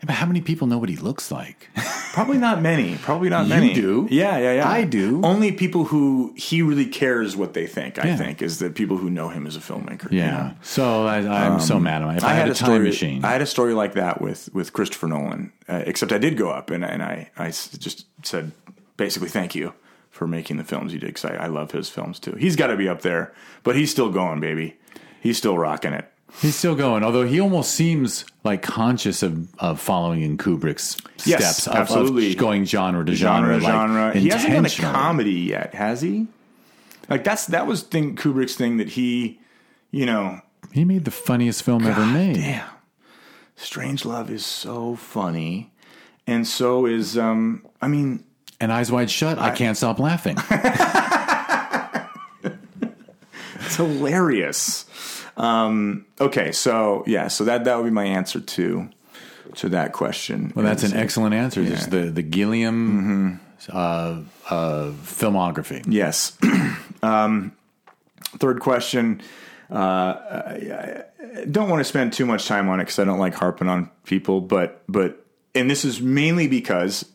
But 0.05 0.17
how 0.17 0.27
many 0.27 0.41
people 0.41 0.67
know 0.67 0.79
what 0.79 0.89
he 0.89 0.97
looks 0.97 1.31
like? 1.31 1.69
probably 2.13 2.37
not 2.39 2.61
many 2.61 2.97
probably 2.97 3.29
not 3.31 3.47
many. 3.49 3.67
You 3.69 3.73
many 3.73 3.81
do. 3.81 4.09
yeah 4.11 4.37
yeah 4.39 4.53
yeah 4.55 4.69
I 4.69 4.85
do. 4.85 5.21
only 5.25 5.53
people 5.53 5.85
who 5.85 6.35
he 6.37 6.61
really 6.63 6.87
cares 6.87 7.37
what 7.37 7.53
they 7.55 7.67
think 7.67 7.99
i 7.99 8.09
Yeah. 8.09 8.17
think 8.17 8.43
is 8.43 8.59
the 8.59 8.71
people 8.71 8.97
who 8.99 9.09
know 9.11 9.29
him 9.29 9.47
as 9.47 9.57
a 9.57 9.61
filmmaker 9.61 10.11
you 10.11 10.19
Yeah. 10.19 10.31
know? 10.31 10.55
So 10.63 11.07
I, 11.07 11.19
I'm 11.47 11.61
so 11.61 11.79
mad 11.79 12.03
at 12.03 12.09
him. 12.11 12.17
If 12.17 12.25
I, 12.25 12.35
had, 12.35 12.49
a 12.51 12.55
time 12.55 12.67
story, 12.67 12.79
machine, 12.89 13.25
I 13.25 13.31
had 13.33 13.43
a 13.43 13.47
story 13.47 13.75
like 13.75 13.95
that 13.95 14.21
with 14.21 14.49
with 14.53 14.73
Christopher 14.73 15.07
Nolan. 15.09 15.53
Uh, 15.69 15.83
except 15.87 16.11
I 16.13 16.19
did 16.19 16.37
go 16.37 16.51
up 16.51 16.71
and 16.71 16.85
and 16.85 17.03
I 17.03 17.31
I 17.37 17.47
just 17.49 18.07
said 18.23 18.53
basically 18.97 19.29
thank 19.29 19.55
you 19.55 19.73
for 20.11 20.27
making 20.27 20.59
the 20.59 20.65
films 20.65 20.93
you 20.93 20.99
did 21.01 21.07
because 21.15 21.25
I, 21.25 21.45
I 21.45 21.47
love 21.47 21.71
his 21.73 21.89
films 21.89 22.19
too. 22.19 22.33
He's 22.45 22.57
got 22.57 22.67
to 22.67 22.77
be 22.77 22.89
up 22.89 23.01
there, 23.01 23.33
but 23.63 23.77
he's 23.77 23.91
still 23.91 24.11
going, 24.11 24.41
baby. 24.41 24.77
He's 25.23 25.39
still 25.39 25.57
rocking 25.57 25.95
it. 25.95 26.12
He's 26.41 26.57
still 26.57 26.75
going. 26.75 27.03
Although 27.05 27.25
he 27.27 27.41
almost 27.41 27.73
seems 27.73 28.25
like 28.45 28.63
conscious 28.63 29.23
of, 29.23 29.49
of 29.61 29.81
following 29.81 30.23
in 30.23 30.37
Kubrick's 30.39 30.97
Yes, 31.25 31.59
steps, 31.63 31.67
of, 31.69 31.75
absolutely. 31.75 32.33
of 32.33 32.39
going 32.39 32.65
genre 32.65 33.05
to 33.05 33.15
Genre, 33.15 33.61
genre, 33.61 33.61
genre. 33.61 34.05
like 34.07 34.17
he 34.17 34.29
hasn't 34.29 34.53
done 34.53 34.67
a 34.67 34.71
comedy 34.93 35.33
yet, 35.33 35.75
has 35.75 36.01
he? 36.01 36.27
Like 37.09 37.25
that's 37.25 37.47
that 37.47 37.67
was 37.67 37.83
thing 37.83 38.17
Kubrick's 38.17 38.55
thing 38.55 38.79
that 38.79 38.89
he, 38.91 39.39
you 39.91 40.07
know, 40.07 40.41
He 40.73 40.85
made 40.85 41.05
the 41.05 41.11
funniest 41.11 41.63
film 41.63 41.87
ever 41.87 42.07
made. 42.07 42.37
Damn. 42.37 42.69
Strange 43.57 44.05
Love 44.05 44.31
is 44.31 44.45
so 44.47 44.97
funny. 44.97 45.73
And 46.27 46.47
so 46.47 46.87
is 46.87 47.19
um 47.19 47.67
I 47.81 47.89
mean 47.89 48.25
And 48.61 48.73
Eyes 48.73 48.91
Wide 48.91 49.11
Shut, 49.11 49.39
I 49.39 49.51
can't 49.51 49.77
stop 49.77 49.99
laughing. 49.99 50.37
It's 53.65 53.77
hilarious. 53.77 55.22
Um, 55.37 56.07
okay, 56.21 56.53
so 56.53 57.05
yeah, 57.07 57.29
so 57.29 57.45
that 57.45 57.65
that 57.65 57.77
would 57.77 57.85
be 57.85 57.91
my 57.91 58.05
answer 58.05 58.41
to 58.41 58.89
to 59.57 59.69
that 59.71 59.93
question. 59.93 60.53
Well, 60.55 60.65
that's 60.65 60.83
an 60.83 60.95
excellent 60.95 61.35
answer. 61.35 61.65
Just 61.65 61.91
the 61.91 62.11
the 62.11 62.23
Gilliam 62.23 63.39
Mm-hmm. 63.69 63.77
uh, 63.77 64.21
uh, 64.55 64.91
filmography. 65.03 65.85
yes. 65.89 66.37
um, 67.03 67.53
third 68.39 68.61
question. 68.61 69.21
Uh, 69.71 69.75
I, 69.75 71.05
I 71.41 71.45
don't 71.51 71.71
want 71.71 71.81
to 71.81 71.85
spend 71.85 72.13
too 72.13 72.27
much 72.27 72.47
time 72.47 72.69
on 72.69 72.79
it 72.81 72.85
because 72.85 72.99
I 72.99 73.05
don't 73.05 73.19
like 73.19 73.35
harping 73.35 73.69
on 73.69 73.91
people, 74.05 74.41
but 74.43 74.83
but 74.89 75.25
and 75.55 75.71
this 75.71 75.85
is 75.85 76.01
mainly 76.01 76.47
because 76.47 77.07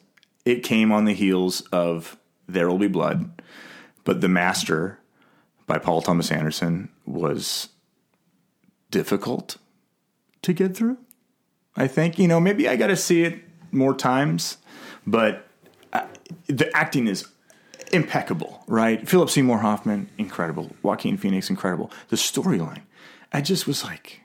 it 0.46 0.64
came 0.64 0.92
on 0.92 1.06
the 1.06 1.14
heels 1.14 1.62
of 1.72 2.18
There 2.48 2.68
Will 2.68 2.78
Be 2.80 2.88
Blood, 2.88 3.42
but 4.06 4.22
The 4.22 4.28
Master 4.30 4.98
by 5.68 5.78
Paul 5.78 6.02
Thomas 6.02 6.32
Anderson 6.32 6.90
was 7.06 7.70
difficult 8.92 9.58
to 10.42 10.54
get 10.54 10.76
through. 10.76 10.98
I 11.76 11.88
think 11.88 12.18
you 12.18 12.28
know 12.28 12.40
maybe 12.40 12.68
I 12.68 12.76
got 12.76 12.88
to 12.88 12.98
see 12.98 13.24
it 13.24 13.42
more 13.72 13.96
times, 13.96 14.58
but 15.06 15.48
uh, 15.94 16.08
the 16.48 16.76
acting 16.76 17.08
is 17.08 17.28
impeccable, 17.92 18.64
right? 18.68 19.08
Philip 19.08 19.30
Seymour 19.30 19.60
Hoffman, 19.60 20.10
incredible. 20.18 20.76
Joaquin 20.82 21.18
Phoenix, 21.18 21.50
incredible. 21.50 21.92
The 22.10 22.16
storyline, 22.16 22.82
I 23.32 23.42
just 23.42 23.68
was 23.68 23.84
like, 23.84 24.22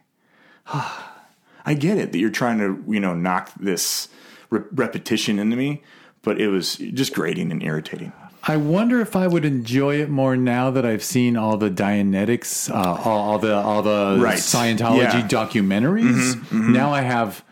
ah, 0.69 1.09
I 1.65 1.75
get 1.75 1.97
it 1.97 2.11
that 2.11 2.19
you're 2.19 2.31
trying 2.31 2.59
to 2.59 2.83
you 2.91 3.01
know 3.01 3.15
knock 3.15 3.53
this 3.59 4.09
re- 4.51 4.63
repetition 4.73 5.39
into 5.39 5.57
me, 5.57 5.83
but 6.23 6.41
it 6.41 6.49
was 6.49 6.77
just 6.77 7.15
grating 7.15 7.53
and 7.53 7.63
irritating. 7.63 8.13
I 8.45 8.57
wonder 8.57 9.01
if 9.01 9.15
I 9.15 9.27
would 9.29 9.45
enjoy 9.45 10.01
it 10.01 10.09
more 10.11 10.37
now 10.37 10.71
that 10.73 10.85
I've 10.85 11.05
seen 11.05 11.37
all 11.37 11.57
the 11.57 11.71
Dianetics, 11.71 12.69
uh, 12.71 12.75
all, 12.75 13.19
all 13.33 13.39
the 13.39 13.55
all 13.55 13.83
the 13.83 14.19
Right. 14.21 14.39
Scientology 14.39 14.99
Yeah. 14.99 15.23
Mm-hmm, 15.23 15.29
documentaries. 15.29 16.53
Now 16.53 16.93
I 16.93 17.03
have 17.03 17.45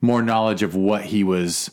more 0.00 0.22
knowledge 0.22 0.62
of 0.62 0.74
what 0.74 1.02
he 1.04 1.24
was 1.24 1.70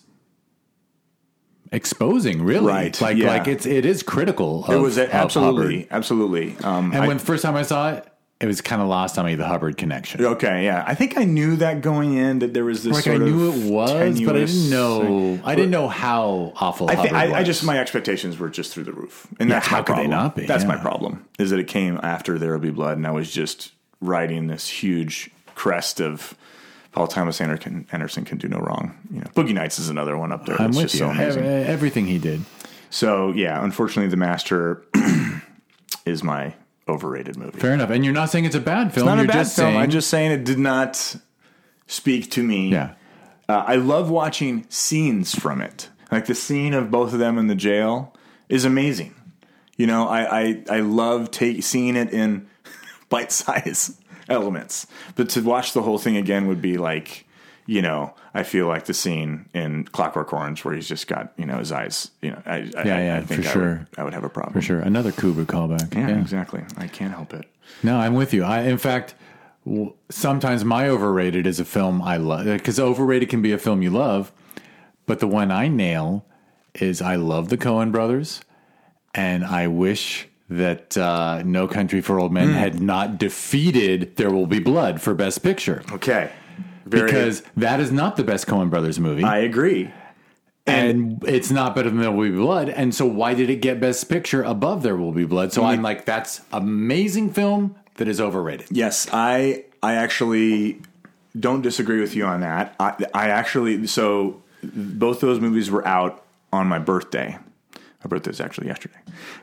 exposing. 1.71 2.41
Really, 2.43 2.67
Right, 2.67 2.99
Like, 3.01 3.17
yeah. 3.17 3.27
like 3.27 3.47
it's 3.47 3.65
it 3.65 3.85
is 3.85 4.03
critical. 4.03 4.65
Of, 4.65 4.73
It 4.73 4.77
was 4.79 4.97
of 4.97 5.09
absolutely, 5.11 5.87
absolutely. 5.91 6.55
Um, 6.63 6.91
And 6.93 7.03
I- 7.03 7.07
when 7.07 7.17
the 7.17 7.23
first 7.25 7.43
time 7.43 7.55
I 7.55 7.63
saw 7.63 7.91
it, 7.91 8.05
it 8.39 8.45
was 8.45 8.61
kind 8.61 8.81
of 8.81 8.87
lost 8.87 9.17
on 9.17 9.25
me 9.25 9.35
the 9.35 9.47
Hubbard 9.47 9.77
connection. 9.77 10.23
Okay, 10.23 10.63
yeah. 10.63 10.83
I 10.85 10.93
think 10.93 11.17
I 11.17 11.23
knew 11.23 11.55
that 11.57 11.81
going 11.81 12.13
in 12.13 12.39
that 12.39 12.53
there 12.53 12.65
was 12.65 12.83
this. 12.83 12.93
Like 12.93 13.07
I 13.07 13.17
knew 13.17 13.51
it 13.51 13.71
was, 13.71 13.91
but 14.21 14.35
I 14.35 14.45
didn't 14.45 14.69
know. 14.69 15.01
thing. 15.01 15.41
I 15.43 15.55
didn't 15.55 15.71
know 15.71 15.87
how 15.87 16.53
awful. 16.55 16.89
I 16.89 16.95
think 16.95 17.13
I, 17.13 17.39
I 17.39 17.43
just 17.43 17.63
my 17.63 17.79
expectations 17.79 18.37
were 18.37 18.49
just 18.49 18.73
through 18.73 18.83
the 18.83 18.93
roof, 18.93 19.27
and 19.39 19.49
Yeah, 19.49 19.55
that's 19.55 19.67
how 19.67 19.77
my 19.77 19.83
could 19.83 19.97
they 19.97 20.07
not 20.07 20.35
be? 20.35 20.45
That's 20.45 20.65
my 20.65 20.77
problem. 20.77 21.25
Is 21.39 21.49
that 21.49 21.59
it 21.59 21.67
came 21.67 21.99
after 22.03 22.37
There 22.37 22.51
Will 22.51 22.59
Be 22.59 22.69
Blood, 22.69 22.97
and 22.97 23.07
I 23.07 23.11
was 23.11 23.31
just 23.31 23.71
riding 24.01 24.47
this 24.47 24.67
huge 24.67 25.31
crest 25.55 25.99
of 25.99 26.35
Paul 26.91 27.07
Thomas 27.07 27.41
Anderson, 27.41 27.87
Anderson 27.91 28.25
can 28.25 28.37
do 28.37 28.47
no 28.47 28.57
wrong. 28.59 28.97
You 29.11 29.19
know, 29.19 29.27
Boogie 29.35 29.53
Nights 29.53 29.79
is 29.79 29.89
another 29.89 30.17
one 30.17 30.31
up 30.31 30.45
there. 30.45 30.59
I'm 30.59 30.69
with 30.69 30.81
just 30.81 30.95
you. 30.95 30.99
so 30.99 31.09
amazing. 31.09 31.43
Everything 31.45 32.05
he 32.05 32.17
did. 32.19 32.43
So 32.89 33.31
yeah, 33.33 33.63
unfortunately, 33.63 34.09
The 34.09 34.17
Master 34.17 34.83
is 36.05 36.23
my 36.23 36.53
overrated 36.89 37.37
movie. 37.37 37.59
Fair 37.59 37.73
enough. 37.73 37.89
And 37.89 38.03
you're 38.05 38.13
not 38.13 38.29
saying 38.29 38.45
it's 38.45 38.55
a 38.55 38.59
bad 38.61 38.93
film. 38.93 39.05
Not 39.05 39.15
you're 39.17 39.25
a 39.25 39.27
bad 39.27 39.33
just 39.33 39.55
film. 39.55 39.69
saying. 39.71 39.79
I'm 39.81 39.89
just 39.89 40.09
saying 40.09 40.31
it 40.31 40.43
did 40.43 40.59
not 40.59 41.15
speak 41.87 42.31
to 42.31 42.43
me. 42.43 42.69
yeah. 42.69 42.93
Uh, 43.49 43.63
I 43.65 43.75
love 43.75 44.09
watching 44.09 44.65
scenes 44.69 45.33
from 45.33 45.61
it. 45.61 45.89
Like 46.11 46.25
the 46.25 46.35
scene 46.35 46.73
of 46.73 46.91
both 46.91 47.13
of 47.13 47.19
them 47.19 47.37
in 47.37 47.47
the 47.47 47.55
jail 47.55 48.13
is 48.49 48.65
amazing. 48.65 49.15
You 49.77 49.87
know, 49.87 50.07
I 50.07 50.39
I, 50.41 50.63
I 50.69 50.79
love 50.81 51.31
take, 51.31 51.63
seeing 51.63 51.95
it 51.95 52.11
in 52.11 52.47
bite 53.09 53.31
size 53.31 53.97
elements. 54.29 54.87
But 55.15 55.29
to 55.29 55.41
watch 55.41 55.73
the 55.73 55.81
whole 55.81 55.97
thing 55.97 56.17
again 56.17 56.47
would 56.47 56.61
be 56.61 56.77
like, 56.77 57.25
you 57.67 57.81
know, 57.81 58.15
I 58.33 58.43
feel 58.43 58.65
like 58.67 58.85
the 58.85 58.93
scene 58.93 59.49
in 59.53 59.83
Clockwork 59.83 60.33
Orange 60.33 60.63
where 60.65 60.73
he's 60.73 60.87
just 60.87 61.07
got 61.07 61.33
you 61.37 61.45
know 61.45 61.57
his 61.57 61.71
eyes. 61.71 62.09
You 62.21 62.31
know, 62.31 62.41
I, 62.45 62.57
Yeah, 62.59 62.71
I, 62.77 62.83
yeah, 62.85 63.17
I 63.17 63.21
think 63.21 63.43
for 63.43 63.49
I 63.49 63.53
sure. 63.53 63.69
Would, 63.77 63.87
I 63.99 64.03
would 64.03 64.13
have 64.13 64.23
a 64.23 64.29
problem 64.29 64.53
For 64.53 64.61
sure. 64.61 64.79
Another 64.79 65.11
Kubrick 65.11 65.45
callback. 65.45 65.93
Yeah, 65.93 66.19
exactly. 66.19 66.63
I 66.77 66.87
can't 66.87 67.13
help 67.13 67.33
it. 67.33 67.45
No, 67.83 67.97
I'm 67.99 68.13
with 68.15 68.33
you. 68.33 68.43
I, 68.43 68.61
in 68.61 68.77
fact, 68.77 69.13
sometimes 70.09 70.63
my 70.63 70.87
overrated 70.87 71.45
is 71.45 71.59
a 71.59 71.65
film 71.65 72.01
I 72.01 72.17
love 72.17 72.45
because 72.45 72.79
overrated 72.79 73.29
can 73.29 73.41
be 73.41 73.51
a 73.51 73.57
film 73.57 73.81
you 73.81 73.89
love, 73.89 74.31
but 75.05 75.19
the 75.19 75.27
one 75.27 75.51
I 75.51 75.67
nail 75.67 76.25
is 76.75 77.01
I 77.01 77.15
love 77.15 77.49
the 77.49 77.57
Coen 77.57 77.91
Brothers, 77.91 78.41
and 79.13 79.43
I 79.43 79.67
wish 79.67 80.27
that 80.49 80.97
uh, 80.97 81.41
No 81.43 81.67
Country 81.67 81.99
for 81.99 82.19
Old. 82.19 82.31
Men 82.31 82.49
had 82.53 82.79
not 82.79 83.17
defeated 83.17 84.15
There 84.15 84.31
Will 84.31 84.47
Be 84.47 84.59
Blood 84.59 85.01
for 85.01 85.13
Best 85.13 85.43
Picture 85.43 85.83
Okay. 85.91 86.31
Very, 86.87 87.05
because 87.05 87.43
that 87.55 87.79
is 87.79 87.91
not 87.91 88.15
the 88.15 88.23
best 88.23 88.47
Coen 88.47 88.69
Brothers 88.69 88.99
movie. 88.99 89.23
I 89.23 89.39
agree. 89.39 89.91
and 90.65 91.23
it's 91.25 91.49
not 91.49 91.75
better 91.75 91.89
than 91.89 91.99
There 91.99 92.11
Will 92.11 92.29
Be 92.29 92.35
Blood. 92.35 92.69
And 92.69 92.93
so, 92.93 93.05
why 93.05 93.33
did 93.33 93.49
it 93.49 93.61
get 93.61 93.79
Best 93.79 94.09
Picture 94.09 94.43
above 94.43 94.83
There 94.83 94.97
Will 94.97 95.13
Be 95.13 95.25
Blood? 95.25 95.53
So 95.53 95.63
I'm 95.63 95.79
mm. 95.79 95.83
like, 95.83 96.05
that's 96.05 96.41
amazing 96.51 97.31
film 97.31 97.75
that 97.95 98.07
is 98.07 98.19
overrated. 98.19 98.67
Yes, 98.71 99.07
I 99.11 99.65
I 99.81 99.93
actually 99.93 100.81
don't 101.39 101.61
disagree 101.61 102.01
with 102.01 102.15
you 102.15 102.25
on 102.25 102.41
that. 102.41 102.75
I, 102.79 103.05
I 103.13 103.29
actually 103.29 103.87
so 103.87 104.41
both 104.63 105.19
those 105.19 105.39
movies 105.39 105.69
were 105.69 105.87
out 105.87 106.23
on 106.51 106.67
my 106.67 106.79
birthday. 106.79 107.37
My 108.07 108.15
birthday 108.15 108.31
was 108.31 108.41
actually 108.41 108.67
yesterday, 108.67 108.97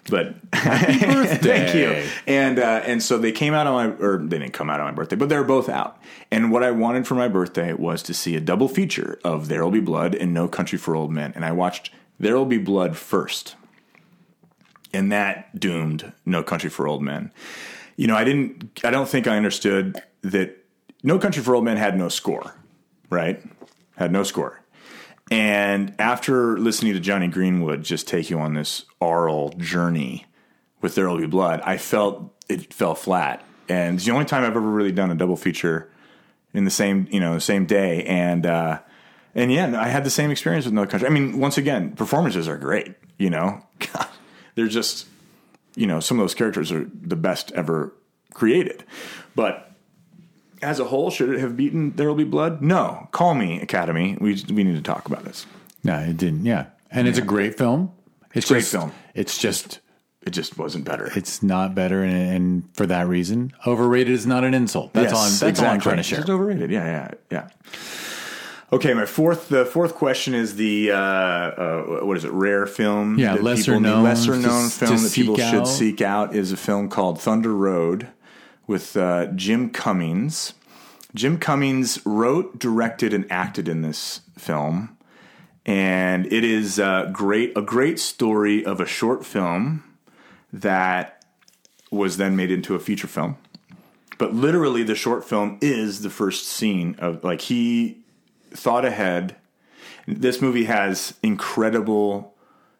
but 0.08 0.34
thank 0.54 1.74
you. 1.74 2.08
And 2.26 2.58
uh, 2.58 2.82
and 2.84 3.02
so 3.02 3.18
they 3.18 3.32
came 3.32 3.54
out 3.54 3.66
on 3.66 3.74
my 3.74 3.96
or 4.04 4.18
they 4.18 4.38
didn't 4.38 4.54
come 4.54 4.70
out 4.70 4.80
on 4.80 4.86
my 4.86 4.92
birthday, 4.92 5.16
but 5.16 5.28
they 5.28 5.36
were 5.36 5.44
both 5.44 5.68
out. 5.68 6.00
And 6.30 6.50
what 6.50 6.62
I 6.62 6.70
wanted 6.70 7.06
for 7.06 7.14
my 7.14 7.28
birthday 7.28 7.72
was 7.72 8.02
to 8.04 8.14
see 8.14 8.36
a 8.36 8.40
double 8.40 8.68
feature 8.68 9.18
of 9.24 9.48
There 9.48 9.62
Will 9.62 9.70
Be 9.70 9.80
Blood 9.80 10.14
and 10.14 10.32
No 10.32 10.48
Country 10.48 10.78
for 10.78 10.96
Old 10.96 11.12
Men. 11.12 11.32
And 11.34 11.44
I 11.44 11.52
watched 11.52 11.90
There 12.18 12.36
Will 12.36 12.46
Be 12.46 12.58
Blood 12.58 12.96
first, 12.96 13.56
and 14.92 15.12
that 15.12 15.60
doomed 15.60 16.12
No 16.24 16.42
Country 16.42 16.70
for 16.70 16.88
Old 16.88 17.02
Men 17.02 17.30
you 17.96 18.06
know, 18.06 18.16
I 18.16 18.24
didn't, 18.24 18.80
I 18.84 18.90
don't 18.90 19.08
think 19.08 19.26
I 19.26 19.36
understood 19.36 20.00
that 20.22 20.64
No 21.02 21.18
Country 21.18 21.42
for 21.42 21.54
Old 21.54 21.64
Men 21.64 21.76
had 21.76 21.96
no 21.96 22.08
score, 22.08 22.54
right? 23.10 23.42
Had 23.96 24.12
no 24.12 24.22
score. 24.22 24.60
And 25.30 25.94
after 25.98 26.58
listening 26.58 26.92
to 26.94 27.00
Jonny 27.00 27.28
Greenwood 27.28 27.82
just 27.82 28.06
take 28.06 28.30
you 28.30 28.38
on 28.38 28.54
this 28.54 28.84
oral 29.00 29.50
journey 29.56 30.26
with 30.80 30.94
There 30.94 31.08
Will 31.08 31.18
Be 31.18 31.26
Blood, 31.26 31.60
I 31.64 31.78
felt 31.78 32.34
it 32.48 32.74
fell 32.74 32.94
flat. 32.94 33.44
And 33.68 33.96
it's 33.96 34.04
the 34.04 34.12
only 34.12 34.26
time 34.26 34.42
I've 34.42 34.50
ever 34.50 34.60
really 34.60 34.92
done 34.92 35.10
a 35.10 35.14
double 35.14 35.36
feature 35.36 35.90
in 36.52 36.64
the 36.64 36.70
same, 36.70 37.08
you 37.10 37.20
know, 37.20 37.34
the 37.34 37.40
same 37.40 37.64
day. 37.64 38.04
And, 38.04 38.44
uh, 38.44 38.80
and 39.34 39.50
yeah, 39.50 39.80
I 39.80 39.88
had 39.88 40.04
the 40.04 40.10
same 40.10 40.30
experience 40.30 40.66
with 40.66 40.74
No 40.74 40.86
Country. 40.86 41.08
I 41.08 41.10
mean, 41.10 41.40
once 41.40 41.58
again, 41.58 41.92
performances 41.92 42.46
are 42.46 42.58
great, 42.58 42.94
you 43.18 43.30
know, 43.30 43.62
God, 43.78 44.08
they're 44.54 44.68
just, 44.68 45.06
you 45.74 45.86
know, 45.86 46.00
some 46.00 46.18
of 46.18 46.22
those 46.22 46.34
characters 46.34 46.70
are 46.70 46.88
the 47.02 47.16
best 47.16 47.50
ever 47.52 47.92
created. 48.34 48.84
But 49.34 49.73
as 50.64 50.80
a 50.80 50.84
whole, 50.84 51.10
should 51.10 51.28
it 51.30 51.40
have 51.40 51.56
beaten 51.56 51.92
There 51.96 52.08
Will 52.08 52.14
Be 52.16 52.24
Blood? 52.24 52.62
No. 52.62 53.08
Call 53.12 53.34
me, 53.34 53.60
Academy. 53.60 54.16
We 54.20 54.42
we 54.50 54.64
need 54.64 54.76
to 54.76 54.82
talk 54.82 55.06
about 55.06 55.24
this. 55.24 55.46
No, 55.84 55.98
it 55.98 56.16
didn't. 56.16 56.44
Yeah, 56.44 56.66
and 56.90 57.06
it's 57.06 57.18
a 57.18 57.22
great 57.22 57.56
film. 57.58 57.92
It's 58.32 58.48
Great 58.48 58.60
just, 58.60 58.72
film. 58.72 58.92
It's 59.14 59.38
just 59.38 59.80
It 60.22 60.30
just 60.30 60.58
wasn't 60.58 60.84
better. 60.84 61.10
it's 61.14 61.42
not 61.42 61.74
better, 61.74 62.02
and, 62.02 62.16
and 62.16 62.68
for 62.74 62.86
that 62.86 63.06
reason, 63.06 63.52
overrated 63.66 64.12
is 64.12 64.26
not 64.26 64.42
an 64.42 64.54
insult. 64.54 64.92
That's 64.92 65.12
all. 65.12 65.20
I'm, 65.20 65.32
that's 65.38 65.60
all 65.60 65.66
I'm 65.66 65.80
trying 65.80 65.98
to 65.98 66.02
share. 66.02 66.20
It's 66.20 66.30
overrated. 66.30 66.70
Yeah, 66.70 66.84
yeah, 66.84 67.10
yeah. 67.30 67.48
Okay, 68.72 68.92
my 68.92 69.06
fourth 69.06 69.50
the 69.50 69.64
fourth 69.64 69.94
question 69.94 70.34
is 70.34 70.56
the 70.56 70.90
uh, 70.90 70.96
uh, 70.96 71.82
what 72.02 72.16
is 72.16 72.24
it? 72.24 72.32
Rare 72.32 72.66
film. 72.66 73.18
Yeah, 73.18 73.34
that 73.34 73.42
lesser 73.44 73.72
people 73.72 73.80
known, 73.80 74.02
lesser 74.02 74.36
known 74.36 74.68
film 74.68 74.96
to 74.96 75.02
that 75.02 75.12
people 75.12 75.36
seek 75.36 75.46
should 75.50 75.66
seek 75.68 76.00
out 76.00 76.34
is 76.34 76.50
a 76.50 76.56
film 76.56 76.88
called 76.88 77.20
Thunder 77.20 77.54
Road 77.54 78.08
with 78.66 78.96
uh, 78.96 79.26
Jim 79.28 79.70
Cummings. 79.70 80.54
Jim 81.14 81.38
Cummings 81.38 82.04
wrote, 82.04 82.58
directed, 82.58 83.12
and 83.12 83.30
acted 83.30 83.68
in 83.68 83.82
this 83.82 84.20
film, 84.36 84.96
and 85.64 86.26
it 86.32 86.44
is 86.44 86.80
uh, 86.80 87.10
great 87.12 87.56
a 87.56 87.62
great 87.62 87.98
story 87.98 88.64
of 88.64 88.80
a 88.80 88.86
short 88.86 89.24
film 89.24 89.84
that 90.52 91.24
was 91.90 92.16
then 92.16 92.36
made 92.36 92.50
into 92.50 92.74
a 92.74 92.80
feature 92.80 93.06
film. 93.06 93.36
But 94.18 94.34
literally, 94.34 94.82
the 94.82 94.94
short 94.94 95.24
film 95.24 95.58
is 95.60 96.02
the 96.02 96.10
first 96.10 96.46
scene 96.46 96.96
of 96.98 97.22
like 97.22 97.42
he 97.42 97.98
thought 98.50 98.84
ahead. 98.84 99.36
This 100.06 100.40
movie 100.40 100.64
has 100.64 101.14
incredible 101.22 102.34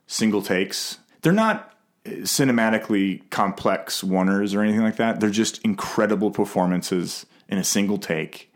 single 0.07 0.43
takes. 0.43 0.99
They're 1.23 1.33
not 1.33 1.74
cinematically 2.05 3.29
complex 3.31 4.03
oneers 4.03 4.55
or 4.55 4.63
anything 4.63 4.83
like 4.83 4.97
that. 4.97 5.21
They're 5.21 5.31
just 5.31 5.59
incredible 5.63 6.31
performances 6.31 7.27
in 7.49 7.59
a 7.59 7.65
single 7.65 7.99
take. 7.99 8.53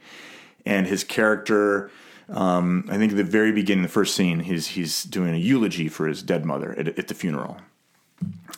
And 0.66 0.86
his 0.86 1.02
character, 1.04 1.90
um, 2.28 2.84
I 2.90 2.98
think 2.98 3.12
at 3.12 3.16
the 3.16 3.24
very 3.24 3.52
beginning, 3.52 3.82
the 3.82 3.88
first 3.88 4.14
scene, 4.14 4.40
he's 4.40 4.68
he's 4.68 5.04
doing 5.04 5.34
a 5.34 5.38
eulogy 5.38 5.88
for 5.88 6.06
his 6.06 6.22
dead 6.22 6.44
mother 6.44 6.74
at, 6.78 6.88
at 6.98 7.08
the 7.08 7.14
funeral 7.14 7.58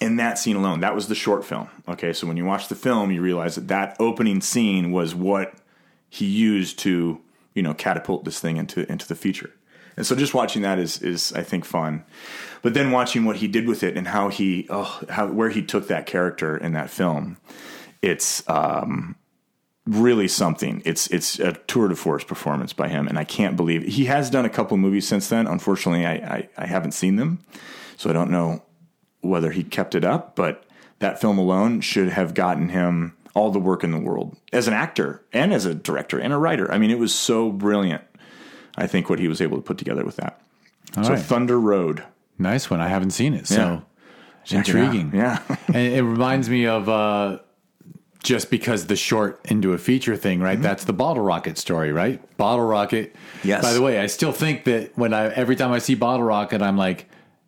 in 0.00 0.16
that 0.16 0.38
scene 0.38 0.56
alone, 0.56 0.80
that 0.80 0.94
was 0.94 1.08
the 1.08 1.14
short 1.14 1.44
film. 1.44 1.68
Okay, 1.88 2.12
so 2.12 2.26
when 2.26 2.36
you 2.36 2.44
watch 2.44 2.68
the 2.68 2.74
film, 2.74 3.10
you 3.10 3.20
realize 3.20 3.54
that 3.56 3.68
that 3.68 3.96
opening 4.00 4.40
scene 4.40 4.90
was 4.90 5.14
what 5.14 5.54
he 6.08 6.24
used 6.26 6.78
to, 6.80 7.20
you 7.54 7.62
know, 7.62 7.74
catapult 7.74 8.24
this 8.24 8.40
thing 8.40 8.56
into 8.56 8.90
into 8.90 9.06
the 9.06 9.14
feature. 9.14 9.50
And 10.00 10.06
so 10.06 10.16
just 10.16 10.32
watching 10.32 10.62
that 10.62 10.78
is 10.78 11.02
is 11.02 11.30
I 11.34 11.42
think 11.42 11.66
fun. 11.66 12.04
But 12.62 12.72
then 12.72 12.90
watching 12.90 13.26
what 13.26 13.36
he 13.36 13.48
did 13.48 13.68
with 13.68 13.82
it 13.82 13.98
and 13.98 14.08
how 14.08 14.30
he 14.30 14.66
oh 14.70 15.02
how 15.10 15.26
where 15.26 15.50
he 15.50 15.60
took 15.62 15.88
that 15.88 16.06
character 16.06 16.56
in 16.56 16.72
that 16.72 16.88
film, 16.88 17.36
it's 18.00 18.42
um 18.48 19.14
really 19.84 20.26
something. 20.26 20.80
It's 20.86 21.06
it's 21.08 21.38
a 21.38 21.52
tour 21.52 21.88
de 21.88 21.96
force 21.96 22.24
performance 22.24 22.72
by 22.72 22.88
him, 22.88 23.08
and 23.08 23.18
I 23.18 23.24
can't 23.24 23.56
believe 23.56 23.82
he 23.82 24.06
has 24.06 24.30
done 24.30 24.46
a 24.46 24.48
couple 24.48 24.78
movies 24.78 25.06
since 25.06 25.28
then. 25.28 25.46
Unfortunately, 25.46 26.06
I, 26.06 26.14
I, 26.14 26.48
I 26.56 26.66
haven't 26.66 26.92
seen 26.92 27.16
them, 27.16 27.44
so 27.98 28.08
I 28.08 28.14
don't 28.14 28.30
know 28.30 28.62
whether 29.20 29.50
he 29.50 29.62
kept 29.62 29.94
it 29.94 30.02
up, 30.02 30.34
but 30.34 30.64
that 31.00 31.20
film 31.20 31.36
alone 31.36 31.82
should 31.82 32.08
have 32.08 32.32
gotten 32.32 32.70
him 32.70 33.18
all 33.34 33.50
the 33.50 33.58
work 33.58 33.84
in 33.84 33.90
the 33.90 33.98
world 33.98 34.34
as 34.50 34.66
an 34.66 34.72
actor 34.72 35.22
and 35.30 35.52
as 35.52 35.66
a 35.66 35.74
director 35.74 36.18
and 36.18 36.32
a 36.32 36.38
writer. 36.38 36.72
I 36.72 36.78
mean, 36.78 36.90
it 36.90 36.98
was 36.98 37.14
so 37.14 37.52
brilliant. 37.52 38.02
I 38.80 38.86
think 38.86 39.10
what 39.10 39.18
he 39.18 39.28
was 39.28 39.40
able 39.40 39.56
to 39.56 39.62
put 39.62 39.78
together 39.78 40.04
with 40.04 40.16
that. 40.16 40.40
so 40.94 41.02
right. 41.02 41.18
Thunder 41.18 41.60
Road, 41.60 42.04
Nice 42.40 42.70
one. 42.70 42.80
I 42.80 42.88
haven't 42.88 43.10
seen 43.10 43.34
it, 43.34 43.46
so 43.46 43.82
it 44.46 44.52
intriguing. 44.52 45.12
Yeah, 45.14 45.42
and 45.68 45.76
it 45.76 46.02
reminds 46.02 46.48
me 46.48 46.66
of 46.66 46.88
uh, 46.88 47.38
just 48.22 48.50
because 48.50 48.86
the 48.86 48.96
short 48.96 49.40
into 49.44 49.74
a 49.74 49.78
feature 49.78 50.16
thing, 50.16 50.40
right? 50.40 50.60
That's 50.60 50.84
the 50.84 50.94
Bottle 50.94 51.22
Rocket 51.22 51.58
story, 51.58 51.92
right? 51.92 52.20
Bottle 52.38 52.64
Rocket. 52.64 53.12
Mm-hmm. 53.14 53.48
Yes. 53.48 53.62
By 53.62 53.72
the 53.74 53.82
way, 53.82 54.00
I 54.00 54.06
still 54.06 54.32
think 54.32 54.64
that 54.64 54.96
when 54.96 55.12
I 55.12 55.28
every 55.28 55.54
time 55.54 55.70
I 55.70 55.78
see 55.78 55.94
Bottle 55.94 56.24
Rocket, 56.24 56.62
I'm 56.62 56.76
like. 56.76 57.06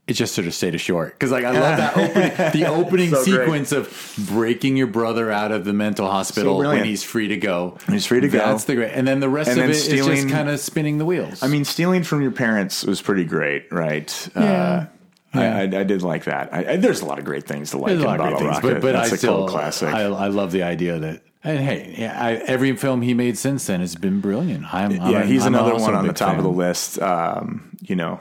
It 0.09 0.15
just 0.15 0.35
sort 0.35 0.49
of 0.49 0.55
stayed 0.55 0.75
a 0.75 0.79
short 0.79 1.13
because, 1.15 1.31
like, 1.31 1.45
I 1.45 1.53
love 1.53 1.77
that 1.79 1.97
opening, 1.97 2.53
the 2.61 2.67
opening 2.69 3.11
So 3.11 3.25
great. 3.25 3.45
sequence 3.45 3.71
of 3.73 4.15
breaking 4.31 4.77
your 4.77 4.89
brother 4.89 5.31
out 5.31 5.53
of 5.53 5.65
the 5.65 5.73
mental 5.73 6.11
hospital 6.11 6.59
when 6.59 6.85
he's 6.85 7.05
free 7.05 7.29
to 7.29 7.37
go. 7.37 7.79
He's 7.89 8.05
free 8.05 8.21
to 8.21 8.29
go. 8.29 8.39
That's 8.39 8.65
the 8.65 8.75
great, 8.75 8.91
and 8.93 9.07
then 9.07 9.21
the 9.21 9.29
rest 9.29 9.51
And 9.51 9.61
of 9.61 9.67
it 9.67 9.71
is 9.71 9.85
stealing- 9.85 10.17
just 10.23 10.29
kind 10.29 10.49
of 10.49 10.59
spinning 10.59 10.99
the 10.99 11.05
wheels. 11.05 11.41
I 11.43 11.47
mean, 11.47 11.65
stealing 11.65 12.03
from 12.03 12.21
your 12.21 12.33
parents 12.33 12.85
was 12.85 13.01
pretty 13.01 13.25
great, 13.25 13.71
right? 13.73 14.29
Yeah. 14.35 14.41
Uh, 14.43 14.87
I, 15.35 15.47
I, 15.47 15.61
I 15.63 15.67
did 15.85 16.03
like 16.03 16.25
that. 16.25 16.53
I, 16.53 16.73
I, 16.73 16.77
there's 16.77 17.01
a 17.01 17.07
lot 17.07 17.19
of 17.21 17.25
great 17.25 17.47
things 17.47 17.71
to 17.71 17.79
like 17.79 17.87
There's 17.91 18.01
in 18.01 18.05
a 18.05 18.09
lot 18.09 18.21
of 18.21 18.27
great 18.27 18.39
things, 18.41 18.51
Rocket. 18.57 18.63
but, 18.75 18.83
but 18.83 18.93
That's 18.93 19.13
I 19.13 19.15
a 19.15 19.19
still 19.19 19.37
cult 19.39 19.51
classic. 19.51 19.89
I, 19.95 20.03
I 20.03 20.27
love 20.27 20.51
the 20.53 20.65
idea 20.65 20.99
that 20.99 21.23
And 21.45 21.59
hey, 21.61 21.95
yeah, 21.97 22.21
I, 22.23 22.33
every 22.33 22.77
film 22.77 23.01
he 23.03 23.15
made 23.15 23.39
since 23.39 23.67
then 23.67 23.81
has 23.81 23.95
been 23.95 24.21
brilliant. 24.21 24.75
I'm, 24.75 25.01
I'm 25.01 25.11
yeah, 25.13 25.23
he's 25.23 25.47
I'm 25.47 25.55
another 25.55 25.77
one 25.77 25.95
on 25.95 26.07
the 26.09 26.13
top 26.13 26.37
of 26.37 26.43
the 26.43 26.51
list. 26.51 27.01
Um, 27.01 27.71
you 27.81 27.97
know, 27.97 28.21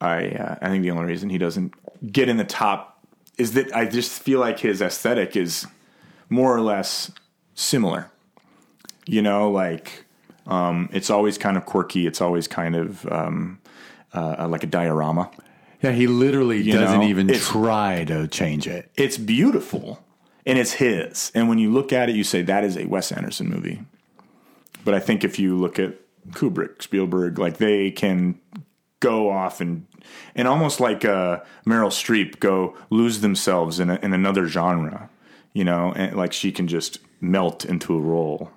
I 0.00 0.28
uh, 0.30 0.56
I 0.62 0.68
think 0.68 0.82
the 0.82 0.90
only 0.90 1.04
reason 1.04 1.30
he 1.30 1.38
doesn't 1.38 1.74
get 2.12 2.28
in 2.28 2.36
the 2.36 2.44
top 2.44 3.04
is 3.38 3.52
that 3.54 3.74
I 3.74 3.86
just 3.86 4.10
feel 4.22 4.40
like 4.40 4.58
his 4.60 4.80
aesthetic 4.80 5.36
is 5.36 5.66
more 6.28 6.54
or 6.54 6.60
less 6.60 7.10
similar. 7.54 8.10
You 9.06 9.22
know, 9.22 9.50
like 9.50 10.04
um, 10.46 10.88
it's 10.92 11.10
always 11.10 11.38
kind 11.38 11.56
of 11.56 11.66
quirky. 11.66 12.06
It's 12.06 12.20
always 12.20 12.48
kind 12.48 12.76
of 12.76 13.06
um, 13.10 13.60
uh, 14.12 14.46
like 14.48 14.62
a 14.62 14.66
diorama. 14.66 15.30
Yeah, 15.82 15.92
he 15.92 16.06
literally 16.06 16.62
doesn't 16.62 17.00
know, 17.00 17.06
even 17.06 17.30
it's- 17.30 17.48
try 17.48 18.04
to 18.04 18.28
change 18.28 18.66
it. 18.66 18.90
It's 18.96 19.16
beautiful 19.16 20.04
and 20.44 20.58
it's 20.58 20.72
his. 20.72 21.32
And 21.34 21.48
when 21.48 21.58
you 21.58 21.72
look 21.72 21.92
at 21.92 22.10
it, 22.10 22.16
you 22.16 22.24
say 22.24 22.42
that 22.42 22.64
is 22.64 22.76
a 22.76 22.84
Wes 22.84 23.12
Anderson 23.12 23.48
movie. 23.48 23.82
But 24.84 24.94
I 24.94 25.00
think 25.00 25.24
if 25.24 25.38
you 25.38 25.56
look 25.56 25.78
at 25.78 25.94
Kubrick, 26.32 26.82
Spielberg, 26.82 27.38
like 27.38 27.56
they 27.58 27.90
can 27.90 28.38
go 29.00 29.30
off 29.30 29.60
and 29.60 29.86
and 30.34 30.46
almost 30.46 30.80
like 30.80 31.04
uh, 31.04 31.40
Meryl 31.66 31.90
Streep 31.90 32.38
go 32.40 32.76
lose 32.90 33.20
themselves 33.20 33.80
in 33.80 33.90
a, 33.90 33.96
in 33.96 34.12
another 34.12 34.46
genre, 34.46 35.10
you 35.52 35.64
know, 35.64 35.92
and 35.96 36.16
like 36.16 36.32
she 36.32 36.52
can 36.52 36.68
just 36.68 36.98
melt 37.20 37.64
into 37.64 37.94
a 37.94 38.00
role. 38.00 38.50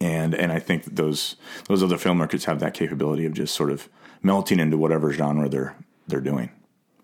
And 0.00 0.34
and 0.34 0.50
I 0.50 0.58
think 0.58 0.84
that 0.84 0.96
those 0.96 1.36
those 1.68 1.82
other 1.82 1.96
filmmakers 1.96 2.44
have 2.44 2.60
that 2.60 2.74
capability 2.74 3.26
of 3.26 3.34
just 3.34 3.54
sort 3.54 3.70
of 3.70 3.88
melting 4.22 4.58
into 4.58 4.78
whatever 4.78 5.12
genre 5.12 5.48
they're 5.48 5.76
they're 6.06 6.20
doing. 6.20 6.50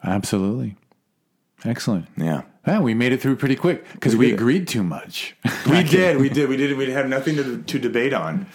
Absolutely. 0.03 0.77
Excellent. 1.65 2.07
Yeah. 2.17 2.43
Yeah, 2.67 2.81
we 2.81 2.95
made 2.95 3.13
it 3.13 3.21
through 3.21 3.37
pretty 3.37 3.55
quick 3.55 3.91
because 3.93 4.17
we, 4.17 4.31
it. 4.31 4.35
agreed 4.35 4.67
too 4.67 4.83
much. 4.83 5.37
We 5.67 5.83
did, 5.83 6.19
we 6.19 6.29
did, 6.29 6.49
we 6.49 6.57
did. 6.57 6.77
We 6.77 6.93
had 6.93 7.09
nothing 7.09 7.37
to, 7.37 7.61
to 7.61 7.79
debate 7.81 8.13
on. 8.13 8.47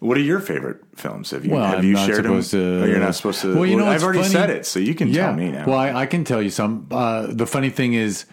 What 0.00 0.16
are 0.16 0.20
your 0.20 0.40
favorite 0.40 0.80
films? 0.96 1.30
Have 1.32 1.44
you 1.44 1.52
Well, 1.52 1.64
have 1.66 1.78
I'm 1.80 1.84
you 1.84 1.96
shared 1.96 2.24
them? 2.24 2.40
to- 2.42 2.82
Oh, 2.82 2.86
you're 2.86 3.00
not 3.00 3.14
supposed 3.14 3.40
to. 3.42 3.54
Well, 3.54 3.66
you 3.66 3.76
know, 3.76 3.86
I've 3.86 4.02
already 4.02 4.20
funny. 4.20 4.30
said 4.32 4.50
it, 4.50 4.64
so 4.66 4.78
you 4.78 4.94
can 4.94 5.12
tell 5.12 5.32
me 5.32 5.50
now. 5.50 5.66
Well, 5.66 5.78
I, 5.78 5.92
I 5.92 6.06
can 6.06 6.24
tell 6.24 6.40
you 6.40 6.50
some. 6.50 6.86
Uh, 6.90 7.26
the 7.28 7.46
funny 7.46 7.70
thing 7.70 7.94
is, 7.94 8.24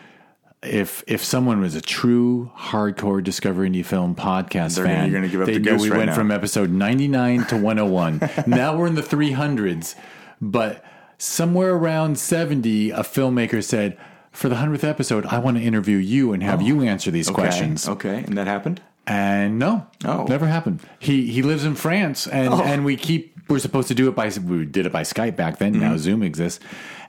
if 0.63 1.03
if 1.07 1.23
someone 1.23 1.59
was 1.61 1.75
a 1.75 1.81
true 1.81 2.51
hardcore 2.57 3.23
Discovery 3.23 3.69
Indie 3.69 3.85
Film 3.85 4.15
podcast 4.15 4.75
They're 4.75 4.85
fan, 4.85 5.09
you're 5.11 5.19
gonna 5.19 5.31
give 5.31 5.41
up 5.41 5.47
they 5.47 5.57
the 5.57 5.71
knew 5.71 5.77
we 5.77 5.89
right 5.89 5.97
went 5.97 6.09
now. 6.09 6.15
from 6.15 6.31
episode 6.31 6.69
99 6.71 7.45
to 7.47 7.57
101. 7.57 8.21
now 8.47 8.75
we're 8.77 8.87
in 8.87 8.95
the 8.95 9.01
300s, 9.03 9.95
but 10.41 10.83
somewhere 11.17 11.73
around 11.75 12.17
70, 12.19 12.91
a 12.91 12.99
filmmaker 12.99 13.63
said. 13.63 13.97
For 14.31 14.49
the 14.49 14.57
hundredth 14.57 14.83
episode, 14.83 15.25
I 15.27 15.39
want 15.39 15.55
to 15.55 15.63
interview 15.63 15.95
you 15.95 16.33
and 16.33 16.43
have 16.43 16.61
you 16.61 16.81
answer 16.81 17.09
these 17.09 17.29
okay, 17.29 17.35
questions. 17.35 17.87
Okay, 17.87 18.17
and 18.17 18.37
that 18.37 18.47
happened. 18.47 18.81
And 19.07 19.59
no, 19.59 19.85
Oh. 20.03 20.25
never 20.27 20.47
happened. 20.47 20.79
He 20.99 21.27
he 21.31 21.41
lives 21.43 21.63
in 21.63 21.75
France, 21.75 22.27
and 22.27 22.53
and 22.53 22.83
we 22.85 22.95
keep 22.97 23.33
we're 23.47 23.59
supposed 23.59 23.87
to 23.89 23.93
do 23.95 24.07
it 24.09 24.15
by 24.15 24.31
we 24.43 24.65
did 24.65 24.85
it 24.87 24.91
by 24.91 25.03
Skype 25.03 25.35
back 25.35 25.59
then. 25.59 25.73
Mm-hmm. 25.73 25.81
Now 25.81 25.97
Zoom 25.97 26.23
exists, 26.23 26.59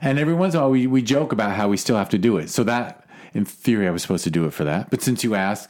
and 0.01 0.19
every 0.19 0.35
once 0.35 0.53
in 0.53 0.59
a 0.59 0.63
while 0.63 0.71
we 0.71 0.85
we 0.85 1.01
joke 1.01 1.31
about 1.31 1.55
how 1.55 1.67
we 1.69 1.77
still 1.77 1.97
have 1.97 2.09
to 2.09 2.17
do 2.19 2.37
it. 2.37 2.49
So 2.51 2.63
that 2.65 3.07
in 3.33 3.45
theory 3.45 3.87
I 3.87 3.91
was 3.91 4.03
supposed 4.03 4.23
to 4.25 4.29
do 4.31 4.45
it 4.45 4.53
for 4.53 4.63
that, 4.65 4.89
but 4.91 5.01
since 5.01 5.23
you 5.23 5.33
asked, 5.33 5.69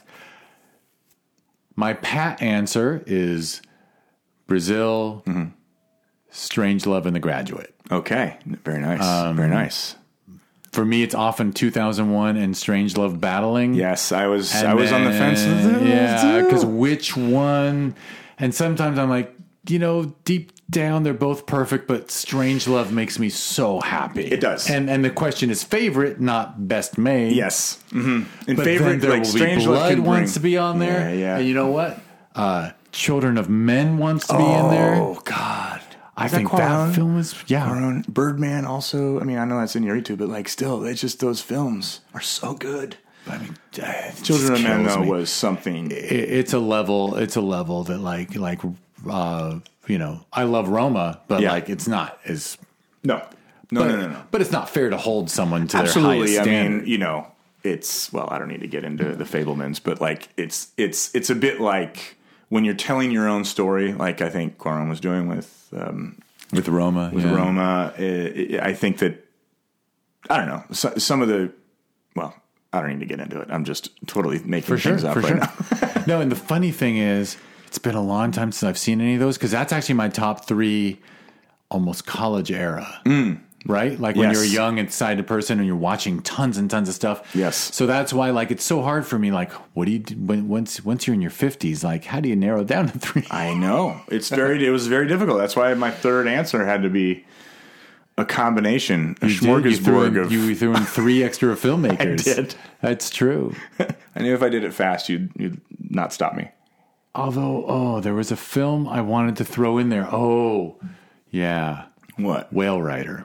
my 1.76 1.94
pat 1.94 2.42
answer 2.42 3.02
is 3.06 3.62
Brazil, 4.46 5.22
Mm-hmm. 5.26 5.44
Strange 6.30 6.84
Love, 6.86 7.06
and 7.06 7.16
The 7.16 7.20
Graduate. 7.20 7.74
Okay, 7.90 8.36
very 8.64 8.80
nice, 8.82 9.02
Um, 9.02 9.34
very 9.36 9.48
nice. 9.48 9.94
For 10.72 10.84
me, 10.84 11.02
it's 11.02 11.14
often 11.14 11.52
2001 11.52 12.36
and 12.36 12.56
Strange 12.56 12.96
Love 12.96 13.20
battling. 13.20 13.74
Yes, 13.74 14.12
I 14.12 14.26
was 14.26 14.54
And 14.54 14.68
I 14.68 14.74
was 14.74 14.92
on 14.92 15.04
the 15.04 15.12
fence. 15.12 15.42
Yeah, 15.82 16.42
because 16.42 16.64
which 16.64 17.16
one? 17.16 17.94
And 18.38 18.54
sometimes 18.54 18.98
I'm 18.98 19.08
like, 19.08 19.34
you 19.66 19.78
know, 19.78 20.14
deep 20.24 20.52
down 20.70 21.02
they're 21.02 21.14
both 21.14 21.46
perfect, 21.46 21.88
but 21.88 22.10
Strange 22.10 22.68
Love 22.68 22.92
makes 22.92 23.18
me 23.18 23.30
so 23.30 23.80
happy. 23.80 24.26
It 24.26 24.40
does. 24.40 24.68
And 24.68 24.90
and 24.90 25.04
the 25.04 25.10
question 25.10 25.50
is 25.50 25.64
favorite, 25.64 26.20
not 26.20 26.68
best 26.68 26.98
made. 26.98 27.34
yes, 27.34 27.82
mm-hmm. 27.90 28.24
and 28.48 28.56
but 28.56 28.64
favorite 28.64 29.00
there 29.00 29.10
like 29.10 29.24
will 29.24 29.32
be 29.32 29.38
Strange 29.38 29.66
Love 29.66 29.94
Blood 29.94 29.98
wants 30.00 30.34
to 30.34 30.40
be 30.40 30.58
on 30.58 30.78
there. 30.78 31.10
Yeah, 31.10 31.16
yeah. 31.16 31.38
And 31.38 31.48
you 31.48 31.54
know 31.54 31.68
what? 31.68 32.00
Uh, 32.34 32.70
Children 32.90 33.36
of 33.36 33.48
Men 33.50 33.98
wants 33.98 34.26
to 34.28 34.36
be 34.36 34.44
in 34.44 34.70
there. 34.70 34.94
Oh 34.94 35.20
God, 35.24 35.77
I 36.20 36.26
Is 36.26 36.32
think 36.32 36.48
Cuarón? 36.48 36.88
that 36.88 36.94
film 36.94 37.18
is 37.18 37.34
yeah. 37.46 37.68
Cuarón? 37.68 38.06
Birdman 38.08 38.64
also. 38.64 39.20
I 39.20 39.24
mean, 39.24 39.38
I 39.38 39.44
know 39.44 39.58
that's 39.60 39.76
in 39.76 39.84
your 39.84 39.96
YouTube, 39.96 40.18
but 40.18 40.28
like, 40.28 40.48
still, 40.48 40.84
it's 40.84 41.00
just 41.00 41.20
those 41.20 41.40
films 41.40 42.00
are 42.12 42.20
so 42.20 42.54
good. 42.54 42.96
I 43.28 43.38
mean, 43.38 43.56
it 43.74 44.22
Children 44.24 44.54
of 44.54 44.62
Men 44.62 44.84
though 44.84 45.02
me. 45.02 45.08
was 45.10 45.30
something. 45.30 45.90
it, 45.90 45.94
it's 45.94 46.52
a 46.54 46.58
level 46.58 47.14
it's 47.16 47.36
a 47.36 47.40
level 47.42 47.84
that 47.84 47.98
like 47.98 48.34
like 48.36 48.60
uh 49.08 49.58
you 49.86 49.98
know 49.98 50.24
i 50.32 50.42
love 50.44 50.68
roma 50.70 51.20
but 51.28 51.40
Yeah. 51.42 51.52
like 51.52 51.68
it's 51.68 51.86
not 51.86 52.18
as 52.24 52.56
No, 53.04 53.16
no, 53.70 53.80
but, 53.82 53.88
no, 53.88 53.96
no, 53.96 54.08
no. 54.08 54.22
but 54.30 54.40
it's 54.40 54.50
not 54.50 54.70
fair 54.70 54.88
to 54.90 54.96
hold 54.96 55.30
someone 55.30 55.66
to 55.68 55.76
their 55.76 55.86
Absolutely. 55.86 56.18
highest 56.18 56.38
I 56.40 56.42
standard 56.42 56.78
mean, 56.82 56.88
you 56.90 56.98
know, 56.98 57.26
it's 57.64 58.12
well, 58.12 58.28
I 58.30 58.38
don't 58.38 58.48
need 58.48 58.60
to 58.62 58.66
get 58.68 58.82
into 58.84 59.14
the 59.14 59.24
Fabelmans, 59.24 59.80
but 59.82 60.00
like 60.00 60.30
it's 60.38 60.68
it's 60.78 61.14
it's 61.14 61.28
a 61.30 61.34
bit 61.34 61.60
like 61.60 62.16
when 62.48 62.64
you're 62.64 62.74
telling 62.74 63.10
your 63.10 63.28
own 63.28 63.44
story, 63.44 63.92
like 63.92 64.20
I 64.20 64.30
think 64.30 64.58
Cuarón 64.58 64.88
was 64.88 65.00
doing 65.00 65.28
with 65.28 65.68
um, 65.72 66.18
with 66.52 66.68
roma 66.68 67.10
with 67.12 67.24
yeah. 67.24 67.34
Roma. 67.34 67.92
i 67.98 68.58
i 68.60 68.68
I 68.68 68.74
think 68.74 68.98
that 68.98 69.24
I 70.30 70.36
don't 70.38 70.48
know 70.48 70.64
so, 70.72 70.94
some 70.96 71.22
of 71.22 71.28
the 71.28 71.52
well. 72.14 72.34
I 72.70 72.82
don't 72.82 72.90
need 72.90 73.00
to 73.00 73.06
get 73.06 73.18
into 73.18 73.40
it. 73.40 73.48
I'm 73.50 73.64
just 73.64 73.88
totally 74.06 74.40
making 74.40 74.66
for 74.66 74.76
sure 74.76 74.92
things 74.92 75.02
up 75.04 75.14
for 75.14 75.20
right 75.20 75.28
sure 75.28 75.80
now. 75.80 76.04
no 76.06 76.20
and 76.20 76.30
the 76.30 76.36
funny 76.36 76.70
thing 76.70 76.98
is 76.98 77.38
it's 77.66 77.78
been 77.78 77.94
a 77.94 78.02
long 78.02 78.32
time 78.32 78.50
since 78.50 78.66
i've 78.68 78.78
seen 78.78 79.00
any 79.00 79.14
of 79.14 79.20
those 79.20 79.36
because 79.36 79.50
that's 79.50 79.72
actually 79.72 79.94
my 79.94 80.08
top 80.08 80.46
three 80.46 80.98
almost 81.70 82.06
college 82.06 82.50
era 82.50 83.00
right 83.66 83.98
like 83.98 84.14
when. 84.16 84.28
Yes. 84.30 84.36
you're 84.36 84.44
a 84.44 84.48
young 84.48 84.78
excited 84.78 85.26
person 85.26 85.58
and 85.58 85.66
you're 85.66 85.76
watching 85.76 86.20
tons 86.22 86.56
and 86.58 86.70
tons 86.70 86.88
of 86.88 86.94
stuff 86.94 87.28
Yes. 87.34 87.56
so 87.74 87.86
that's 87.86 88.12
why 88.12 88.30
like 88.30 88.50
it's 88.52 88.62
so 88.64 88.82
hard 88.82 89.04
for 89.04 89.18
me 89.18 89.30
like 89.32 89.50
what 89.74 89.86
do 89.86 89.90
you 89.92 89.98
do 89.98 90.14
when, 90.14 90.48
once 90.48 90.84
once 90.84 91.06
you're 91.06 91.14
in 91.14 91.20
your 91.20 91.30
50s 91.32 91.82
like 91.82 92.04
how 92.04 92.20
do 92.20 92.28
you 92.28 92.36
narrow 92.36 92.60
it 92.60 92.68
down 92.68 92.88
to 92.88 92.98
three 92.98 93.24
I 93.30 93.54
know 93.54 94.00
it's 94.08 94.28
very. 94.28 94.64
It 94.64 94.70
was 94.70 94.86
very 94.86 95.06
difficult. 95.08 95.38
That's 95.38 95.56
why 95.56 95.74
my 95.74 95.90
third 95.90 96.28
answer 96.28 96.64
had 96.64 96.82
to 96.82 96.88
be 96.88 97.24
a 98.16 98.24
combination, 98.24 99.16
a 99.22 99.28
You 99.28 99.38
did. 99.40 99.64
You 99.64 99.76
threw, 99.76 100.02
in, 100.04 100.16
of. 100.16 100.32
you 100.32 100.54
threw 100.54 100.74
in 100.74 100.84
three 100.84 101.22
extra 101.22 101.54
filmmakers. 101.64 102.24
did. 102.24 102.54
That's 102.80 103.10
true. 103.10 103.54
I 104.16 104.22
knew 104.22 104.34
if 104.34 104.42
I 104.42 104.48
did 104.48 104.64
it 104.64 104.72
fast, 104.74 105.08
you'd 105.08 105.30
you'd 105.36 105.60
not 105.90 106.12
stop 106.12 106.34
me. 106.34 106.48
Although, 107.14 107.64
oh, 107.66 108.00
there 108.00 108.14
was 108.14 108.30
a 108.32 108.36
film 108.36 108.88
I 108.88 109.00
wanted 109.02 109.36
to 109.36 109.44
throw 109.44 109.78
in 109.78 109.88
there. 109.88 110.08
Oh, 110.12 110.76
yeah. 111.30 111.86
What? 112.16 112.52
Whale 112.52 112.80
Rider. 112.82 113.24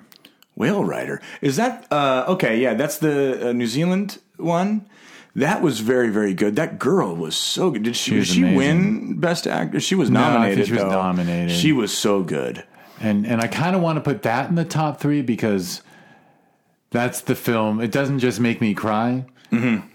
Whale 0.55 0.83
Rider. 0.83 1.21
Is 1.41 1.55
that 1.55 1.91
uh, 1.91 2.25
okay? 2.29 2.59
Yeah, 2.59 2.73
that's 2.73 2.97
the 2.97 3.49
uh, 3.49 3.51
New 3.53 3.67
Zealand 3.67 4.19
one. 4.37 4.87
That 5.35 5.63
was 5.63 5.79
very, 5.79 6.09
very 6.09 6.35
good. 6.35 6.55
That 6.55 6.77
girl 6.77 7.15
was 7.15 7.35
so 7.35 7.71
good. 7.71 7.83
Did 7.83 7.95
she? 7.95 8.17
was 8.17 8.27
did 8.27 8.33
she 8.33 8.41
amazing. 8.41 8.57
win 8.57 9.19
Best 9.19 9.47
Actor? 9.47 9.79
She 9.79 9.95
was 9.95 10.11
nominated. 10.11 10.67
she 10.67 10.73
was 10.73 10.81
though. 10.81 10.89
nominated. 10.89 11.55
She 11.55 11.71
was 11.71 11.95
so 11.97 12.21
good. 12.21 12.63
And 12.99 13.25
and 13.25 13.41
I 13.41 13.47
kind 13.47 13.75
of 13.75 13.81
want 13.81 13.97
to 13.97 14.01
put 14.01 14.21
that 14.23 14.49
in 14.49 14.55
the 14.55 14.65
top 14.65 14.99
three 14.99 15.21
because 15.21 15.81
that's 16.91 17.21
the 17.21 17.35
film. 17.35 17.81
It 17.81 17.91
doesn't 17.91 18.19
just 18.19 18.39
make 18.39 18.61
me 18.61 18.75
cry. 18.75 19.25
Mm-hmm. 19.51 19.87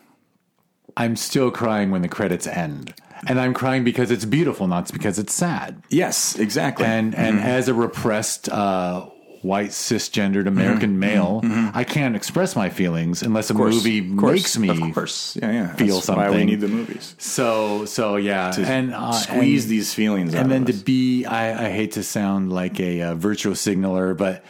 I'm 0.97 1.15
still 1.15 1.53
crying 1.53 1.93
when 1.93 2.03
the 2.03 2.09
credits 2.09 2.47
end. 2.47 2.93
And 3.27 3.41
I'm 3.41 3.55
crying 3.55 3.85
because 3.85 4.11
it's 4.11 4.25
beautiful, 4.25 4.67
not 4.67 4.93
because 4.93 5.19
it's 5.19 5.33
sad. 5.33 5.83
Yes, 5.89 6.37
exactly. 6.37 6.87
and 6.87 7.15
and 7.15 7.41
as 7.41 7.69
a 7.69 7.75
repressed 7.75 8.49
uh, 8.49 9.09
white 9.43 9.71
cisgendered 9.71 10.47
American 10.47 10.99
male, 10.99 11.41
I 11.75 11.85
can't 11.85 12.17
express 12.17 12.57
my 12.57 12.71
feelings 12.71 13.23
unless 13.23 13.51
a 13.51 13.55
course, 13.55 13.75
movie 13.75 14.01
makes 14.01 14.59
me 14.59 14.69
of 14.69 14.95
course, 14.95 15.37
yeah, 15.41 15.53
yeah. 15.53 15.75
feel 15.75 15.97
That's 15.97 16.09
Why 16.09 16.31
we 16.31 16.45
need 16.45 16.61
the 16.61 16.69
movies. 16.69 17.15
So 17.19 17.85
so 17.85 18.17
yeah, 18.17 18.55
and 18.59 18.95
uh, 18.95 19.13
squeeze 19.13 19.65
and, 19.65 19.71
these 19.71 19.95
feelings 19.95 20.35
out 20.35 20.43
and 20.43 20.51
then 20.51 20.65
to 20.67 20.73
be 20.73 21.25
I, 21.25 21.67
I 21.67 21.71
hate 21.71 21.93
to 21.93 22.03
sound 22.03 22.53
like 22.53 22.81
a 22.81 23.03
uh, 23.03 23.15
virtual 23.15 23.55
signaler, 23.55 24.15
but 24.15 24.45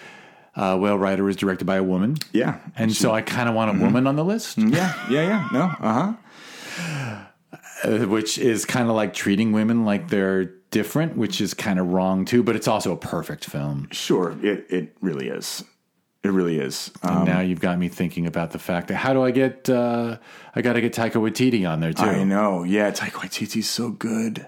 uh, 0.57 0.77
Whale 0.77 0.99
Rider 0.99 1.25
was 1.25 1.37
directed 1.37 1.67
by 1.67 1.77
a 1.77 1.85
woman, 1.85 2.17
yeah, 2.33 2.59
and 2.77 2.93
so 2.93 3.13
I 3.13 3.23
kind 3.23 3.49
of 3.49 3.55
want 3.55 3.77
a 3.77 3.83
woman 3.83 4.07
on 4.07 4.17
the 4.17 4.25
list, 4.25 4.59
yeah, 4.59 4.95
yeah, 5.11 5.23
yeah. 5.23 5.49
No, 5.53 5.63
uh 5.81 6.15
huh. 6.79 7.25
uh, 7.85 8.07
which 8.07 8.39
is 8.39 8.65
kind 8.65 8.89
of 8.89 8.97
like 8.97 9.15
treating 9.15 9.53
women 9.53 9.85
like 9.85 10.09
they're 10.09 10.58
different, 10.71 11.17
which 11.17 11.41
is 11.41 11.55
kind 11.55 11.79
of 11.79 11.89
wrong 11.89 12.25
too. 12.25 12.43
But 12.43 12.57
it's 12.57 12.69
also 12.69 12.93
a 12.93 12.97
perfect 12.97 13.45
film. 13.45 13.89
Sure, 13.91 14.37
it 14.43 14.67
it 14.69 14.97
really 15.01 15.29
is. 15.29 15.65
It 16.25 16.31
really 16.31 16.59
is. 16.59 16.91
Um, 17.03 17.25
now 17.25 17.41
you've 17.41 17.61
got 17.61 17.79
me 17.79 17.89
thinking 17.89 18.27
about 18.27 18.51
the 18.51 18.59
fact 18.59 18.89
that 18.89 18.97
how 18.97 19.13
do 19.13 19.23
I 19.23 19.31
get 19.31 19.71
uh, 19.71 20.19
I 20.55 20.63
got 20.63 20.73
to 20.73 20.81
get 20.81 20.93
Taika 20.93 21.13
Waititi 21.13 21.69
on 21.69 21.81
there 21.81 21.93
too. 21.93 22.03
I 22.05 22.25
know. 22.25 22.65
Yeah, 22.65 22.91
Taika 22.91 23.13
Waititi's 23.13 23.69
so 23.69 23.91
good. 23.91 24.47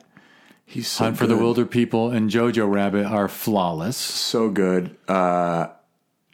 He's 0.66 0.88
so 0.88 1.04
Hunt 1.04 1.16
for 1.16 1.26
the. 1.26 1.36
Wilder 1.36 1.64
People 1.66 2.10
and 2.10 2.30
Jojo 2.30 2.70
Rabbit 2.70 3.04
are 3.04 3.28
flawless. 3.28 3.96
So 3.96 4.50
good. 4.50 4.96
Uh, 5.08 5.68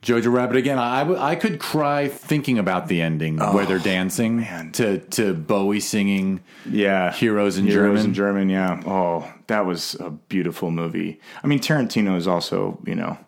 Jojo 0.06 0.32
Rabbit 0.32 0.56
again. 0.56 0.78
I, 0.78 0.96
I 0.96 0.98
w- 1.00 1.18
I 1.20 1.34
could 1.34 1.58
cry 1.58 2.06
thinking 2.08 2.58
about 2.58 2.86
the 2.88 3.02
ending 3.02 3.38
where 3.38 3.66
they're 3.66 3.78
dancing 3.80 4.36
man. 4.38 4.72
to 4.72 4.98
to 5.00 5.34
Bowie 5.34 5.80
singing. 5.80 6.40
Yeah, 6.70 7.12
Heroes 7.12 7.58
in 7.58 7.66
Heroes 7.66 7.98
German. 7.98 8.04
in 8.06 8.14
German. 8.14 8.48
Yeah. 8.48 8.82
Oh, 8.86 9.32
that 9.48 9.66
was 9.66 9.94
a 9.96 10.10
beautiful 10.10 10.70
movie. 10.70 11.20
I 11.42 11.46
mean, 11.48 11.58
Tarantino 11.58 12.16
is 12.16 12.26
also, 12.28 12.78
you 12.86 12.94
know, 12.94 13.18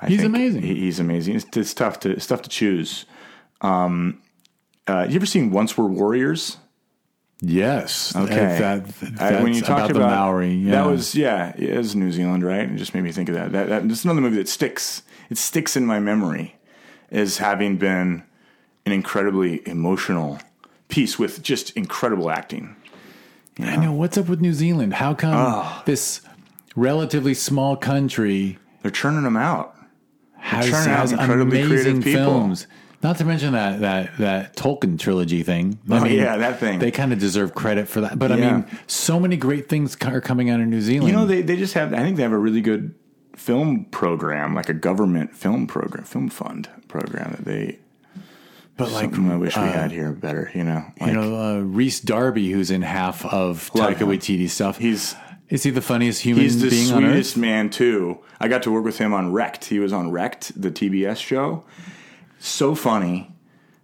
I 0.00 0.06
He's 0.08 0.20
think 0.20 0.34
amazing. 0.34 0.62
he- 0.62 0.76
he's 0.80 1.00
amazing. 1.00 1.34
It's, 1.36 1.56
it's 1.56 1.74
tough 1.74 2.00
to 2.00 2.10
it's 2.10 2.26
tough 2.28 2.42
to 2.42 2.48
choose. 2.48 3.06
Um, 3.60 4.22
uh, 4.86 5.06
you 5.08 5.16
ever 5.16 5.26
seen 5.26 5.50
Once 5.50 5.76
Were 5.76 5.86
Warriors? 5.86 6.56
Yes. 7.42 8.14
Okay. 8.14 8.58
That, 8.58 8.86
that- 9.16 9.42
when 9.42 9.54
you 9.54 9.60
that's 9.60 9.66
talked 9.68 9.90
about, 9.90 10.02
about, 10.02 10.10
the 10.10 10.16
Maori. 10.16 10.52
Yeah. 10.54 10.70
that 10.72 10.86
was 10.86 11.14
yeah, 11.14 11.54
it 11.56 11.76
was 11.76 11.96
New 11.96 12.12
Zealand, 12.12 12.44
right? 12.44 12.70
It 12.70 12.76
just 12.76 12.94
made 12.94 13.02
me 13.04 13.12
think 13.12 13.28
of 13.28 13.34
that. 13.34 13.52
That, 13.52 13.68
that 13.68 13.84
it's 13.84 14.04
another 14.04 14.20
movie 14.20 14.36
that 14.36 14.48
sticks. 14.48 15.02
It 15.30 15.38
sticks 15.38 15.76
in 15.76 15.86
my 15.86 16.00
memory 16.00 16.56
as 17.10 17.38
having 17.38 17.76
been 17.78 18.24
an 18.84 18.92
incredibly 18.92 19.66
emotional 19.66 20.38
piece 20.88 21.18
with 21.18 21.42
just 21.42 21.70
incredible 21.76 22.30
acting. 22.30 22.76
I 23.58 23.76
know. 23.76 23.92
What's 23.92 24.16
up 24.18 24.28
with 24.28 24.40
New 24.40 24.52
Zealand? 24.54 24.94
How 24.94 25.14
come 25.14 25.34
Ah. 25.34 25.82
this 25.86 26.20
relatively 26.76 27.34
small 27.34 27.76
country 27.76 28.58
They're 28.82 28.90
churning 28.90 29.22
them 29.22 29.36
out. 29.36 29.76
has, 30.38 30.68
churning 30.70 30.90
out 30.90 31.12
incredibly 31.12 31.60
amazing 31.62 32.00
creative 32.00 32.04
people. 32.04 32.24
films? 32.24 32.66
Not 33.02 33.16
to 33.18 33.24
mention 33.24 33.52
that 33.54 33.80
that 33.80 34.18
that 34.18 34.56
Tolkien 34.56 34.98
trilogy 34.98 35.42
thing. 35.42 35.78
I 35.90 36.00
Oh, 36.00 36.04
yeah, 36.04 36.36
that 36.36 36.60
thing. 36.60 36.78
They 36.80 36.90
kind 36.90 37.12
of 37.12 37.18
deserve 37.18 37.54
credit 37.54 37.88
for 37.88 38.02
that. 38.02 38.18
But 38.18 38.30
I 38.30 38.36
mean, 38.36 38.66
so 38.86 39.18
many 39.18 39.36
great 39.36 39.68
things 39.68 39.96
are 40.04 40.20
coming 40.20 40.50
out 40.50 40.60
of 40.60 40.66
New 40.66 40.82
Zealand. 40.82 41.08
You 41.10 41.16
know, 41.16 41.26
they, 41.26 41.40
they 41.40 41.56
just 41.56 41.74
have, 41.74 41.94
I 41.94 41.98
think 41.98 42.16
they 42.16 42.22
have 42.22 42.32
a 42.32 42.38
really 42.38 42.60
good 42.60 42.94
film 43.36 43.86
program, 43.86 44.54
like 44.54 44.68
a 44.68 44.74
government 44.74 45.34
film 45.34 45.66
program, 45.66 46.04
film 46.04 46.28
fund 46.28 46.68
program 46.88 47.32
that 47.32 47.44
they, 47.44 47.78
but 48.76 48.92
like 48.92 49.14
I 49.14 49.36
wish 49.36 49.56
we 49.56 49.62
had 49.62 49.92
here 49.92 50.12
better, 50.12 50.50
you 50.54 50.64
know? 50.64 50.84
Like, 51.00 51.12
you 51.12 51.16
know, 51.16 51.36
uh, 51.36 51.60
Rhys 51.60 52.00
Darby, 52.00 52.50
who's 52.50 52.70
in 52.70 52.82
half 52.82 53.24
of 53.24 53.70
Taika. 53.70 54.00
Waititi 54.00 54.48
stuff. 54.48 54.76
he's, 54.76 55.14
is 55.48 55.62
he 55.62 55.70
the 55.70 55.82
funniest 55.82 56.20
human 56.22 56.42
he's 56.42 56.60
the 56.60 56.68
being 56.68 56.92
on 56.92 57.04
earth? 57.04 57.10
sweetest 57.12 57.36
man 57.38 57.70
too. 57.70 58.18
I 58.38 58.48
got 58.48 58.62
to 58.64 58.70
work 58.70 58.84
with 58.84 58.98
him 58.98 59.12
on 59.14 59.32
Wrecked. 59.32 59.66
He 59.66 59.78
was 59.78 59.92
on 59.92 60.10
Wrecked, 60.10 60.60
the 60.60 60.70
TBS 60.70 61.16
show. 61.16 61.64
So 62.40 62.74
funny. 62.74 63.30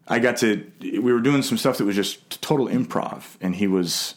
I 0.08 0.18
got 0.18 0.36
to, 0.38 0.64
we 0.80 1.00
were 1.00 1.20
doing 1.20 1.42
some 1.42 1.58
stuff 1.58 1.78
that 1.78 1.84
was 1.84 1.96
just 1.96 2.40
total 2.42 2.66
improv 2.68 3.36
and 3.40 3.54
he 3.56 3.66
was 3.66 4.14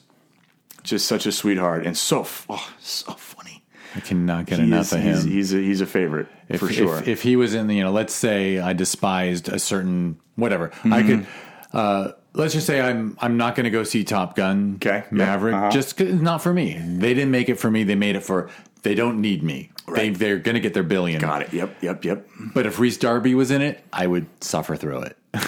just 0.84 1.08
such 1.08 1.26
a 1.26 1.32
sweetheart 1.32 1.86
and 1.86 1.98
so, 1.98 2.26
oh, 2.50 2.74
so 2.80 3.14
funny. 3.14 3.64
I 3.96 4.00
cannot 4.02 4.46
get 4.46 4.60
He 4.60 4.66
enough 4.66 4.82
is- 4.88 4.94
of 4.94 5.00
him. 5.00 5.16
he's, 5.16 5.24
he's, 5.24 5.54
a, 5.54 5.58
he's 5.58 5.82
a 5.82 5.86
favorite 5.88 6.28
if, 6.48 6.60
for 6.60 6.72
sure. 6.72 6.98
If, 7.00 7.08
if 7.08 7.22
he 7.24 7.36
was 7.36 7.56
in 7.56 7.66
the, 7.68 7.76
you 7.76 7.84
know, 7.84 7.92
let's 7.92 8.14
say 8.14 8.60
I 8.60 8.74
despised 8.74 9.50
a 9.50 9.58
certain 9.60 10.20
whatever, 10.36 10.72
I 10.86 11.02
could. 11.04 11.28
Uh, 11.74 12.12
let's 12.34 12.54
just 12.54 12.66
say 12.68 12.80
I'm 12.82 13.18
I'm 13.20 13.38
not 13.38 13.56
going 13.56 13.66
to 13.66 13.70
go 13.72 13.84
see 13.84 14.04
Top 14.04 14.36
Gun, 14.36 14.76
Okay. 14.76 15.04
Maverick, 15.12 15.54
Uh-huh. 15.56 15.70
just 15.72 16.00
not 16.00 16.42
for 16.42 16.54
me. 16.54 16.78
They 16.80 17.14
didn't 17.16 17.32
make 17.32 17.50
it 17.50 17.56
for 17.56 17.70
me. 17.70 17.84
They 17.84 17.96
made 17.96 18.16
it 18.16 18.24
for. 18.24 18.50
They 18.84 18.96
don't 18.96 19.22
need 19.22 19.44
me. 19.44 19.72
They 19.94 20.10
they're 20.10 20.38
going 20.38 20.56
to 20.56 20.62
get 20.62 20.74
their 20.74 20.84
billion. 20.84 21.20
Got 21.20 21.42
it. 21.42 21.54
Yep. 21.54 21.82
Yep. 21.82 22.06
Yep. 22.06 22.28
But 22.54 22.66
if 22.66 22.80
Rhys 22.80 22.98
Darby 22.98 23.36
was 23.36 23.52
in 23.52 23.62
it, 23.62 23.84
I 23.92 24.08
would 24.08 24.28
suffer 24.44 24.76
through 24.76 25.02
it. 25.04 25.18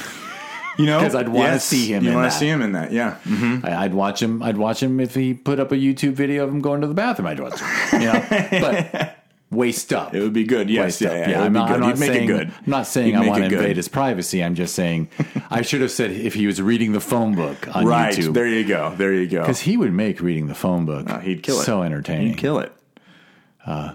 You 0.78 0.86
know, 0.86 1.00
because 1.00 1.16
I'd 1.16 1.30
wanna 1.30 1.60
see 1.60 1.94
him 1.94 2.06
You 2.06 2.14
wanna 2.14 2.32
see 2.32 2.48
him 2.48 2.62
in 2.62 2.72
that? 2.72 2.92
Yeah. 2.92 3.18
Mm-hmm. 3.26 3.66
I, 3.66 3.84
I'd 3.84 3.94
watch 3.94 4.22
him. 4.22 4.42
I'd 4.42 4.58
watch 4.58 4.82
him 4.82 5.00
if 5.02 5.14
he 5.14 5.34
put 5.34 5.60
up 5.60 5.72
a 5.72 5.76
YouTube 5.76 6.14
video 6.14 6.46
of 6.46 6.50
him 6.50 6.62
going 6.62 6.82
to 6.82 6.88
the 6.88 6.94
bathroom. 6.94 7.28
I'd 7.28 7.40
watch 7.42 7.60
him. 7.60 8.02
You 8.02 8.08
know, 8.08 8.26
but 8.52 9.18
waist 9.52 9.92
up. 9.92 10.16
It 10.16 10.22
would 10.22 10.34
be 10.34 10.46
good. 10.46 10.70
Yes. 10.70 10.86
Waist 10.86 11.02
Yeah. 11.02 11.10
up. 11.10 11.28
yeah, 11.28 11.38
would 11.40 11.46
I'm 11.48 11.54
not. 11.54 11.72
I'm 11.72 11.80
not 11.82 12.00
make 12.00 12.14
saying, 12.14 12.24
it 12.24 12.28
good. 12.28 12.48
I'm 12.48 12.64
not 12.70 12.88
saying 12.88 13.08
He'd 13.08 13.16
I 13.16 13.28
want 13.28 13.44
to 13.44 13.54
invade 13.54 13.76
his 13.76 13.90
privacy. 13.90 14.42
I'm 14.44 14.56
just 14.56 14.74
saying 14.74 15.10
I 15.52 15.62
should 15.62 15.82
have 15.82 15.92
said 15.92 16.12
if 16.12 16.34
he 16.34 16.48
was 16.48 16.62
reading 16.62 16.94
the 16.94 17.02
phone 17.02 17.36
book 17.36 17.76
on 17.76 17.86
Right. 17.86 18.16
YouTube 18.16 18.34
There 18.34 18.48
you 18.48 18.66
go. 18.66 18.96
There 18.96 19.14
you 19.14 19.28
go. 19.28 19.42
because 19.42 19.60
he 19.60 19.76
would 19.78 19.92
make 19.94 20.22
reading 20.22 20.48
the 20.48 20.56
phone 20.56 20.86
book. 20.86 21.10
Uh, 21.10 21.20
he'd 21.20 21.44
kill 21.44 21.60
it. 21.60 21.64
So 21.66 21.84
entertaining. 21.84 22.30
He'd 22.30 22.38
kill 22.38 22.60
it. 22.60 22.72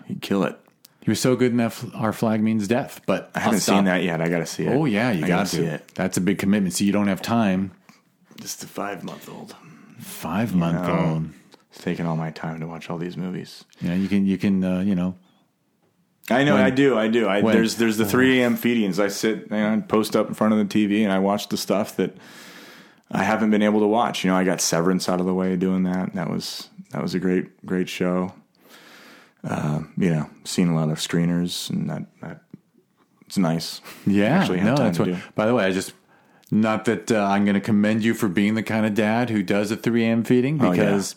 He'd 0.07 0.21
kill 0.23 0.45
it. 0.45 0.59
he 1.01 1.11
was 1.11 1.21
so 1.21 1.37
good 1.37 1.51
in 1.53 1.57
that 1.59 1.67
f- 1.67 1.85
Our 1.95 2.13
Flag 2.13 2.43
Means 2.43 2.67
Death. 2.69 3.01
But 3.07 3.31
I 3.35 3.41
haven't 3.41 3.61
seen 3.61 3.85
that 3.85 4.03
yet. 4.03 4.21
I 4.21 4.29
got 4.29 4.39
to 4.41 4.47
see 4.47 4.65
it. 4.65 4.73
Oh 4.75 4.85
yeah, 4.85 5.11
you 5.13 5.21
got 5.23 5.29
gotta 5.29 5.47
see 5.49 5.65
it. 5.65 5.87
That's 5.95 6.17
a 6.17 6.21
big 6.21 6.39
commitment. 6.39 6.75
So 6.75 6.85
you 6.85 6.93
don't 6.93 7.09
have 7.09 7.23
time. 7.23 7.73
Just 8.41 8.63
a 8.65 8.67
five 8.67 9.03
month 9.05 9.29
old. 9.29 9.55
Five 9.99 10.55
month 10.55 10.89
old. 10.89 11.31
It's 11.71 11.83
taking 11.83 12.07
all 12.07 12.17
my 12.17 12.31
time 12.31 12.61
to 12.61 12.67
watch 12.67 12.89
all 12.91 12.99
these 12.99 13.17
movies. 13.17 13.65
Yeah, 13.81 13.95
you 13.95 14.09
can 14.09 14.27
you 14.27 14.39
can 14.39 14.63
uh, 14.65 14.81
you 14.81 14.95
know 14.95 15.17
I 16.31 16.43
know. 16.45 16.55
When- 16.55 16.65
I 16.65 16.71
do. 16.71 16.99
I 16.99 17.09
do. 17.09 17.27
I, 17.27 17.41
when- 17.41 17.55
there's 17.55 17.77
there's 17.77 17.97
the 17.99 18.05
3 18.05 18.41
a.m. 18.41 18.57
feedings. 18.57 18.99
I 18.99 19.09
sit 19.09 19.43
you 19.43 19.47
know, 19.51 19.73
and 19.73 19.89
post 19.89 20.17
up 20.17 20.29
in 20.29 20.35
front 20.35 20.55
of 20.55 20.59
the 20.59 20.65
TV 20.67 21.03
and 21.03 21.13
I 21.13 21.19
watch 21.19 21.49
the 21.49 21.57
stuff 21.57 21.97
that 21.97 22.17
I 23.11 23.23
haven't 23.23 23.51
been 23.51 23.63
able 23.63 23.81
to 23.81 23.87
watch. 23.87 24.25
You 24.25 24.31
know, 24.31 24.37
I 24.37 24.43
got 24.45 24.61
Severance 24.61 25.09
out 25.09 25.21
of 25.21 25.27
the 25.27 25.35
way 25.35 25.55
doing 25.57 25.85
that. 25.85 26.15
That 26.15 26.29
was 26.31 26.69
that 26.91 27.01
was 27.03 27.15
a 27.15 27.19
great 27.21 27.65
great 27.65 27.89
show. 27.89 28.33
Uh, 29.49 29.81
you 29.97 30.11
know, 30.11 30.29
seen 30.45 30.69
a 30.69 30.75
lot 30.75 30.91
of 30.91 30.99
screeners 30.99 31.71
and 31.71 31.89
that 31.89 32.03
that 32.21 32.41
it's 33.27 33.39
nice. 33.39 33.81
Yeah, 34.07 34.41
Actually 34.41 34.61
no, 34.61 34.77
that's 34.77 34.99
what. 34.99 35.05
do. 35.07 35.17
By 35.35 35.47
the 35.47 35.55
way, 35.55 35.65
I 35.65 35.71
just 35.71 35.93
not 36.51 36.85
that 36.87 37.11
uh, 37.13 37.25
I'm 37.25 37.45
going 37.45 37.55
to 37.55 37.61
commend 37.61 38.05
you 38.05 38.15
for 38.15 38.29
being 38.29 38.55
the 38.55 38.63
kind 38.63 38.87
of 38.87 38.95
dad 38.95 39.31
who 39.31 39.43
does 39.43 39.71
a 39.71 39.77
3 39.77 40.05
a.m. 40.05 40.25
feeding 40.25 40.61
Oh, 40.61 40.67
yeah. 40.67 40.71
because 40.73 41.17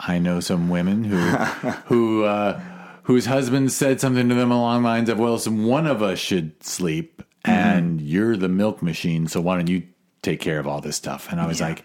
I 0.00 0.18
know 0.18 0.40
some 0.40 0.68
women 0.68 1.04
who 1.04 1.16
who 1.86 2.24
uh, 2.24 2.60
whose 3.04 3.26
husbands 3.26 3.76
said 3.76 4.00
something 4.00 4.28
to 4.28 4.34
them 4.34 4.50
along 4.50 4.82
the 4.82 4.88
lines 4.88 5.08
of, 5.08 5.18
"Well, 5.18 5.38
some 5.38 5.64
one 5.66 5.86
of 5.86 6.02
us 6.02 6.18
should 6.18 6.62
sleep, 6.64 7.22
Mm-hmm. 7.44 7.50
and 7.58 8.00
you're 8.00 8.36
the 8.36 8.48
milk 8.48 8.82
machine, 8.82 9.26
so 9.26 9.40
why 9.40 9.56
don't 9.56 9.68
you 9.68 9.82
take 10.22 10.40
care 10.40 10.60
of 10.60 10.66
all 10.68 10.80
this 10.80 10.94
stuff?" 10.96 11.26
And 11.30 11.40
I 11.40 11.46
was 11.48 11.60
like, 11.60 11.82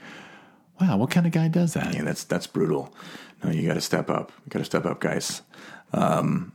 "Wow, 0.80 0.98
what 0.98 1.12
kind 1.12 1.26
of 1.26 1.32
guy 1.32 1.48
does 1.48 1.74
that?" 1.74 1.94
Yeah, 1.94 2.04
that's 2.04 2.24
that's 2.24 2.48
brutal. 2.48 2.94
No, 3.44 3.52
you 3.52 3.68
got 3.68 3.76
to 3.76 3.82
step 3.82 4.10
up. 4.10 4.32
You 4.46 4.50
got 4.50 4.60
to 4.60 4.66
step 4.66 4.86
up, 4.86 5.00
guys. 5.00 5.42
Um, 5.94 6.52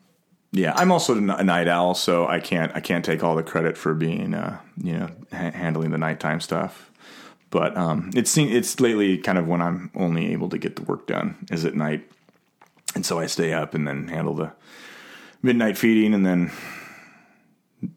yeah, 0.52 0.74
I'm 0.76 0.92
also 0.92 1.16
a 1.16 1.44
night 1.44 1.66
owl, 1.68 1.94
so 1.94 2.26
I 2.26 2.38
can't 2.40 2.72
I 2.74 2.80
can't 2.80 3.04
take 3.04 3.24
all 3.24 3.34
the 3.34 3.42
credit 3.42 3.78
for 3.78 3.94
being 3.94 4.34
uh, 4.34 4.58
you 4.82 4.92
know 4.92 5.08
ha- 5.32 5.50
handling 5.52 5.90
the 5.90 5.98
nighttime 5.98 6.40
stuff. 6.40 6.90
But 7.50 7.76
um, 7.76 8.10
it's 8.14 8.36
it's 8.36 8.78
lately 8.80 9.18
kind 9.18 9.38
of 9.38 9.46
when 9.48 9.62
I'm 9.62 9.90
only 9.94 10.32
able 10.32 10.48
to 10.50 10.58
get 10.58 10.76
the 10.76 10.82
work 10.82 11.06
done 11.06 11.46
is 11.50 11.64
at 11.64 11.74
night, 11.74 12.10
and 12.94 13.04
so 13.04 13.18
I 13.18 13.26
stay 13.26 13.52
up 13.52 13.74
and 13.74 13.88
then 13.88 14.08
handle 14.08 14.34
the 14.34 14.52
midnight 15.42 15.78
feeding, 15.78 16.12
and 16.12 16.24
then 16.24 16.50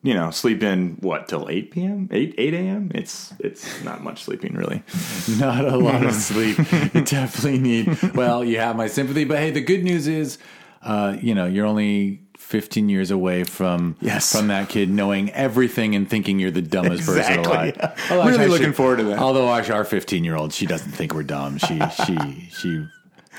you 0.03 0.13
know 0.13 0.31
sleep 0.31 0.63
in 0.63 0.97
what 1.01 1.27
till 1.27 1.47
eight 1.49 1.71
p.m. 1.71 2.09
eight 2.11 2.33
eight 2.37 2.53
a.m. 2.53 2.91
It's 2.95 3.33
it's 3.39 3.83
not 3.83 4.03
much 4.03 4.23
sleeping 4.23 4.53
really. 4.55 4.83
Not 5.39 5.65
a 5.65 5.77
lot 5.77 6.03
of 6.05 6.13
sleep. 6.13 6.57
You 6.93 7.01
definitely 7.01 7.59
need. 7.59 8.13
Well, 8.13 8.43
you 8.43 8.57
have 8.59 8.75
my 8.75 8.87
sympathy, 8.87 9.23
but 9.25 9.37
hey, 9.39 9.51
the 9.51 9.61
good 9.61 9.83
news 9.83 10.07
is, 10.07 10.37
uh, 10.83 11.17
you 11.21 11.33
know, 11.35 11.45
you're 11.45 11.65
only 11.65 12.21
15 12.37 12.89
years 12.89 13.09
away 13.11 13.43
from 13.43 13.95
Yes. 14.01 14.31
from 14.31 14.47
that 14.49 14.69
kid 14.69 14.89
knowing 14.89 15.31
everything 15.31 15.95
and 15.95 16.07
thinking 16.07 16.37
you're 16.39 16.51
the 16.51 16.61
dumbest 16.61 17.05
person 17.05 17.39
alive. 17.39 17.73
Yeah. 17.77 17.95
Although 18.11 18.23
Really 18.25 18.33
actually- 18.43 18.49
looking 18.59 18.73
forward 18.73 18.97
to 18.97 19.03
that. 19.05 19.17
Although 19.19 19.51
actually, 19.53 19.75
our 19.75 19.83
15 19.83 20.23
year 20.23 20.35
old, 20.35 20.53
she 20.53 20.65
doesn't 20.67 20.91
think 20.91 21.13
we're 21.13 21.23
dumb. 21.23 21.57
She 21.57 21.79
she 22.05 22.49
she 22.51 22.87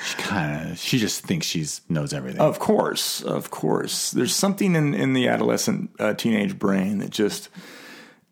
she 0.04 0.16
kind 0.16 0.70
of 0.70 0.78
she 0.78 0.98
just 0.98 1.22
thinks 1.24 1.46
she's 1.46 1.80
knows 1.88 2.12
everything. 2.12 2.40
Of 2.40 2.58
course, 2.58 3.22
of 3.22 3.50
course. 3.50 4.10
There's 4.10 4.34
something 4.34 4.74
in, 4.74 4.94
in 4.94 5.12
the 5.12 5.28
adolescent 5.28 5.90
uh, 5.98 6.14
teenage 6.14 6.58
brain 6.58 6.98
that 6.98 7.10
just 7.10 7.48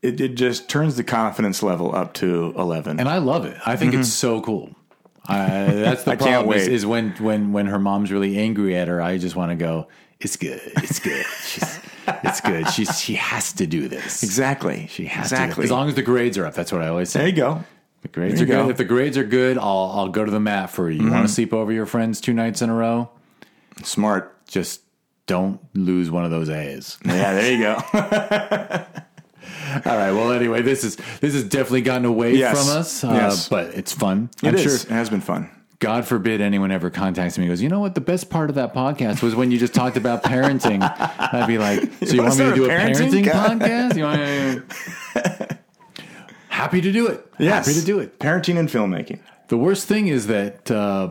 it, 0.02 0.20
it 0.20 0.34
just 0.34 0.68
turns 0.68 0.96
the 0.96 1.04
confidence 1.04 1.62
level 1.62 1.94
up 1.94 2.12
to 2.14 2.52
eleven. 2.56 3.00
and 3.00 3.08
I 3.08 3.18
love 3.18 3.44
it. 3.46 3.56
I 3.66 3.76
think 3.76 3.94
it's 3.94 4.12
so 4.12 4.40
cool. 4.40 4.74
I, 5.26 5.46
that's 5.66 6.04
the 6.04 6.10
Mm-hmm. 6.16 6.24
Can't 6.24 6.44
problem. 6.46 6.58
Is, 6.58 6.68
is 6.68 6.86
when 6.86 7.10
when 7.12 7.52
when 7.52 7.66
her 7.66 7.78
mom's 7.78 8.12
really 8.12 8.36
angry 8.38 8.76
at 8.76 8.88
her, 8.88 9.00
I 9.00 9.16
just 9.18 9.34
want 9.36 9.50
to 9.50 9.56
go. 9.56 9.88
It's 10.20 10.36
good. 10.36 10.60
It's 10.76 11.00
good. 11.00 11.26
She's, 11.44 11.80
it's 12.22 12.40
good. 12.40 12.68
She's 12.70 12.98
she 13.00 13.14
has 13.14 13.52
to 13.54 13.66
do 13.66 13.88
this. 13.88 14.22
exactly. 14.22 14.86
She 14.88 15.06
has 15.06 15.30
to. 15.30 15.34
exactly. 15.34 15.64
As 15.64 15.70
long 15.70 15.88
as 15.88 15.94
the 15.94 16.02
grades 16.02 16.38
are 16.38 16.46
up. 16.46 16.54
That's 16.54 16.72
what 16.72 16.82
I 16.82 16.88
always 16.88 17.10
say. 17.10 17.20
there 17.20 17.28
you 17.28 17.34
go. 17.36 17.64
The 18.04 18.08
grades 18.08 18.34
are 18.34 18.44
you 18.44 18.46
good. 18.46 18.52
go. 18.64 18.70
If 18.70 18.76
the 18.76 18.84
grades 18.84 19.18
are 19.18 19.24
good, 19.24 19.58
I'll 19.58 19.90
I'll 19.94 20.08
go 20.08 20.24
to 20.24 20.30
the 20.30 20.38
mat 20.40 20.70
for 20.70 20.88
you. 20.88 21.02
You 21.04 21.10
want 21.10 21.26
to 21.26 21.32
sleep 21.32 21.52
over 21.52 21.72
your 21.72 21.86
friends 21.86 22.20
two 22.20 22.32
nights 22.32 22.62
in 22.62 22.70
a 22.70 22.74
row? 22.74 23.10
Smart. 23.82 24.46
Just 24.46 24.82
don't 25.26 25.58
lose 25.74 26.10
one 26.10 26.24
of 26.24 26.30
those 26.30 26.48
A's. 26.48 26.98
Yeah, 27.04 27.34
there 27.34 27.52
you 27.52 27.58
go. 27.58 27.74
All 29.86 29.96
right. 29.96 30.12
Well, 30.12 30.30
anyway, 30.32 30.62
this 30.62 30.84
is 30.84 30.96
this 31.20 31.34
has 31.34 31.42
definitely 31.44 31.82
gotten 31.82 32.04
away 32.04 32.36
Yes. 32.36 32.58
from 32.58 32.76
us, 32.78 33.02
uh, 33.04 33.08
Yes. 33.12 33.48
but 33.48 33.74
it's 33.74 33.92
fun. 33.92 34.30
It 34.42 34.48
I'm 34.48 34.54
is. 34.54 34.62
sure 34.62 34.74
It 34.74 34.88
has 34.88 35.10
been 35.10 35.20
fun. 35.20 35.50
God 35.80 36.06
forbid 36.06 36.40
anyone 36.40 36.70
ever 36.70 36.88
contacts 36.88 37.36
me 37.36 37.44
and 37.44 37.50
goes, 37.50 37.60
you 37.60 37.68
know 37.68 37.80
what? 37.80 37.94
The 37.94 38.00
best 38.00 38.30
part 38.30 38.48
of 38.48 38.54
that 38.56 38.72
podcast 38.74 39.22
was 39.22 39.34
when 39.34 39.50
you 39.50 39.58
just 39.58 39.74
talked 39.74 39.96
about 39.96 40.22
parenting. 40.22 40.80
I'd 41.32 41.46
be 41.48 41.58
like, 41.58 41.80
so 42.06 42.14
you, 42.14 42.22
wanna 42.22 42.28
want 42.34 42.38
me 42.38 42.44
to 42.50 42.54
do 42.54 42.64
a 42.64 42.68
a 42.68 42.70
parenting 42.70 43.24
parenting, 43.24 43.58
podcast? 43.58 43.96
You 43.96 44.04
want 45.44 45.60
Happy 46.54 46.80
to 46.80 46.92
do 46.92 47.08
it. 47.08 47.26
Yes. 47.38 47.66
Happy 47.66 47.80
to 47.80 47.84
do 47.84 47.98
it. 47.98 48.20
Parenting 48.20 48.58
and 48.58 48.68
filmmaking. 48.68 49.18
The 49.48 49.56
worst 49.56 49.88
thing 49.88 50.06
is 50.06 50.28
that, 50.28 50.70
uh, 50.70 51.10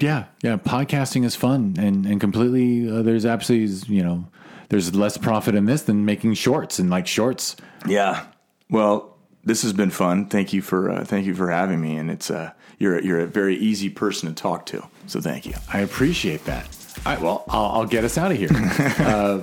yeah, 0.00 0.24
yeah, 0.42 0.56
podcasting 0.56 1.24
is 1.24 1.36
fun 1.36 1.76
and, 1.78 2.06
and 2.06 2.18
completely, 2.20 2.90
uh, 2.90 3.02
there's 3.02 3.26
absolutely, 3.26 3.94
you 3.94 4.02
know, 4.02 4.28
there's 4.70 4.94
less 4.94 5.18
profit 5.18 5.54
in 5.54 5.66
this 5.66 5.82
than 5.82 6.06
making 6.06 6.34
shorts 6.34 6.78
and 6.78 6.88
like 6.88 7.06
shorts. 7.06 7.56
Yeah. 7.86 8.24
Well, 8.70 9.18
this 9.44 9.62
has 9.62 9.74
been 9.74 9.90
fun. 9.90 10.26
Thank 10.26 10.54
you 10.54 10.62
for 10.62 10.90
uh, 10.90 11.04
thank 11.04 11.24
you 11.26 11.34
for 11.34 11.50
having 11.50 11.80
me, 11.80 11.96
and 11.96 12.10
it's 12.10 12.30
uh, 12.30 12.50
you're 12.78 13.00
you're 13.00 13.20
a 13.20 13.26
very 13.26 13.56
easy 13.56 13.88
person 13.88 14.28
to 14.28 14.34
talk 14.34 14.66
to. 14.66 14.82
So 15.06 15.20
thank 15.20 15.46
you. 15.46 15.54
I 15.72 15.80
appreciate 15.80 16.44
that. 16.46 16.66
All 17.06 17.12
right, 17.12 17.22
well, 17.22 17.44
I'll, 17.46 17.66
I'll 17.66 17.86
get 17.86 18.02
us 18.02 18.18
out 18.18 18.32
of 18.32 18.36
here. 18.36 18.48
uh, 18.52 19.38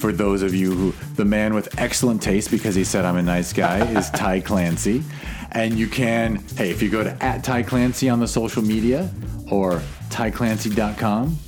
for 0.00 0.10
those 0.10 0.42
of 0.42 0.52
you 0.52 0.72
who, 0.72 0.92
the 1.14 1.24
man 1.24 1.54
with 1.54 1.78
excellent 1.78 2.20
taste, 2.20 2.50
because 2.50 2.74
he 2.74 2.82
said 2.82 3.04
I'm 3.04 3.14
a 3.14 3.22
nice 3.22 3.52
guy, 3.52 3.86
is 3.96 4.10
Ty 4.14 4.40
Clancy. 4.40 5.04
And 5.52 5.78
you 5.78 5.86
can, 5.86 6.42
hey, 6.56 6.70
if 6.70 6.82
you 6.82 6.90
go 6.90 7.04
to 7.04 7.22
at 7.22 7.44
Ty 7.44 7.62
Clancy 7.62 8.08
on 8.08 8.18
the 8.18 8.26
social 8.26 8.62
media 8.62 9.08
or 9.48 9.80
tyclancy.com 10.08 11.38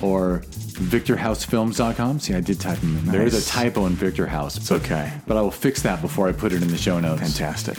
or 0.00 0.42
victorhousefilms.com. 0.46 2.20
See, 2.20 2.34
I 2.34 2.40
did 2.40 2.60
type 2.60 2.78
them 2.78 2.96
in. 2.98 3.06
There 3.06 3.26
is 3.26 3.34
a 3.34 3.50
typo 3.50 3.86
in 3.86 3.94
Victor 3.94 4.28
House. 4.28 4.56
It's 4.56 4.70
okay. 4.70 5.12
But 5.26 5.36
I 5.36 5.40
will 5.40 5.50
fix 5.50 5.82
that 5.82 6.00
before 6.00 6.28
I 6.28 6.32
put 6.32 6.52
it 6.52 6.62
in 6.62 6.68
the 6.68 6.78
show 6.78 7.00
notes. 7.00 7.22
Fantastic. 7.22 7.78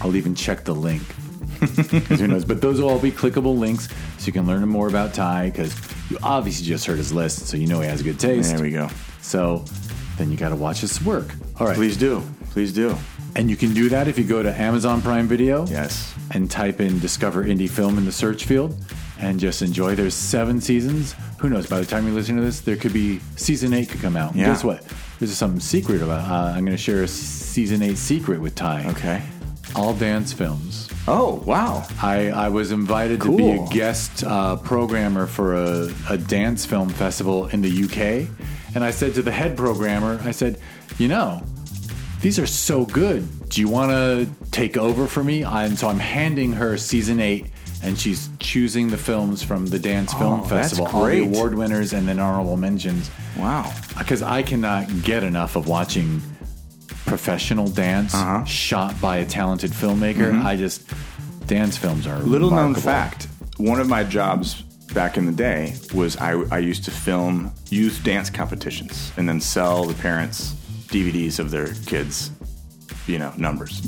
I'll 0.00 0.16
even 0.16 0.34
check 0.34 0.64
the 0.64 0.74
link. 0.74 1.02
Who 1.60 2.26
knows? 2.28 2.44
But 2.44 2.60
those 2.60 2.80
will 2.80 2.88
all 2.88 2.98
be 2.98 3.12
clickable 3.12 3.58
links 3.58 3.88
so 4.18 4.26
you 4.26 4.32
can 4.32 4.46
learn 4.46 4.66
more 4.68 4.88
about 4.88 5.14
Ty 5.14 5.50
because 5.50 5.74
you 6.10 6.18
obviously 6.22 6.66
just 6.66 6.86
heard 6.86 6.98
his 6.98 7.12
list, 7.12 7.46
so 7.46 7.56
you 7.56 7.66
know 7.66 7.80
he 7.80 7.88
has 7.88 8.02
good 8.02 8.18
taste. 8.18 8.50
There 8.52 8.62
we 8.62 8.70
go. 8.70 8.88
So 9.20 9.64
then 10.16 10.30
you 10.30 10.36
got 10.36 10.50
to 10.50 10.56
watch 10.56 10.80
his 10.80 11.02
work. 11.04 11.34
All 11.58 11.66
right. 11.66 11.76
Please 11.76 11.96
do. 11.96 12.22
Please 12.50 12.72
do. 12.72 12.96
And 13.36 13.48
you 13.48 13.56
can 13.56 13.72
do 13.74 13.88
that 13.90 14.08
if 14.08 14.18
you 14.18 14.24
go 14.24 14.42
to 14.42 14.52
Amazon 14.60 15.00
Prime 15.02 15.28
Video 15.28 15.64
Yes. 15.66 16.12
and 16.32 16.50
type 16.50 16.80
in 16.80 16.98
Discover 16.98 17.44
Indie 17.44 17.70
Film 17.70 17.96
in 17.96 18.04
the 18.04 18.10
search 18.10 18.44
field 18.44 18.74
and 19.20 19.38
just 19.38 19.62
enjoy. 19.62 19.94
There's 19.94 20.14
seven 20.14 20.60
seasons. 20.60 21.14
Who 21.38 21.48
knows? 21.48 21.66
By 21.68 21.78
the 21.78 21.86
time 21.86 22.08
you 22.08 22.12
listen 22.12 22.34
to 22.36 22.42
this, 22.42 22.60
there 22.60 22.76
could 22.76 22.92
be 22.92 23.20
season 23.36 23.72
eight 23.72 23.88
could 23.88 24.00
come 24.00 24.16
out. 24.16 24.34
Yeah. 24.34 24.46
Guess 24.46 24.64
what? 24.64 24.84
There's 25.20 25.36
something 25.36 25.60
secret 25.60 26.02
about. 26.02 26.28
Uh, 26.28 26.48
I'm 26.56 26.64
going 26.64 26.76
to 26.76 26.82
share 26.82 27.04
a 27.04 27.08
season 27.08 27.82
eight 27.82 27.98
secret 27.98 28.40
with 28.40 28.56
Ty. 28.56 28.86
Okay. 28.90 29.22
All 29.76 29.94
dance 29.94 30.32
films. 30.32 30.89
Oh 31.08 31.42
wow. 31.46 31.86
I, 32.02 32.30
I 32.30 32.48
was 32.50 32.72
invited 32.72 33.20
to 33.22 33.36
be 33.36 33.50
a 33.50 33.66
guest 33.68 34.22
uh, 34.24 34.56
programmer 34.56 35.26
for 35.26 35.54
a, 35.54 35.90
a 36.08 36.18
dance 36.18 36.64
film 36.66 36.88
festival 36.88 37.46
in 37.46 37.62
the 37.62 37.84
UK. 37.84 38.28
And 38.74 38.84
I 38.84 38.90
said 38.92 39.14
to 39.14 39.22
the 39.22 39.32
head 39.32 39.56
programmer, 39.56 40.20
I 40.24 40.30
said, 40.30 40.60
you 40.98 41.08
know, 41.08 41.42
these 42.20 42.38
are 42.38 42.46
so 42.46 42.84
good. 42.84 43.26
Do 43.48 43.60
you 43.60 43.68
want 43.68 43.90
to 43.90 44.28
take 44.52 44.76
over 44.76 45.06
for 45.06 45.24
me? 45.24 45.42
And 45.42 45.76
so 45.78 45.88
I'm 45.88 45.98
handing 45.98 46.52
her 46.52 46.76
season 46.76 47.18
eight, 47.18 47.46
and 47.82 47.98
she's 47.98 48.28
choosing 48.38 48.88
the 48.88 48.96
films 48.98 49.42
from 49.42 49.66
the 49.66 49.78
Dance 49.78 50.12
Film 50.12 50.40
Oh, 50.40 50.44
Festival, 50.44 50.86
all 50.86 51.06
the 51.06 51.20
award 51.20 51.54
winners 51.54 51.92
and 51.94 52.06
then 52.06 52.20
honorable 52.20 52.56
mentions. 52.58 53.10
Wow. 53.36 53.72
Because 53.98 54.22
I 54.22 54.42
cannot 54.42 55.02
get 55.02 55.24
enough 55.24 55.56
of 55.56 55.66
watching 55.66 56.20
professional 57.06 57.68
dance 57.68 58.14
Uh-huh. 58.14 58.44
shot 58.44 59.00
by 59.00 59.18
a 59.18 59.26
talented 59.26 59.70
filmmaker. 59.72 60.32
I 60.44 60.56
just 60.56 60.82
dance 61.46 61.76
films 61.76 62.06
are 62.06 62.18
Mm-hmm. 62.18 62.30
Little 62.30 62.50
known 62.50 62.74
fact: 62.74 63.28
one 63.56 63.80
of 63.80 63.88
my 63.88 64.04
jobs 64.04 64.62
back 64.94 65.16
in 65.16 65.24
the 65.26 65.32
day 65.32 65.74
was 65.94 66.16
I, 66.16 66.32
I 66.50 66.58
used 66.58 66.84
to 66.84 66.90
film 66.90 67.52
youth 67.70 68.02
dance 68.02 68.28
competitions 68.30 69.12
and 69.16 69.28
then 69.28 69.40
sell 69.40 69.84
the 69.84 69.94
parents 69.94 70.54
DVDs 70.88 71.38
of 71.38 71.50
their 71.52 71.68
kids, 71.86 72.30
you 73.06 73.18
know, 73.18 73.32
numbers. 73.36 73.86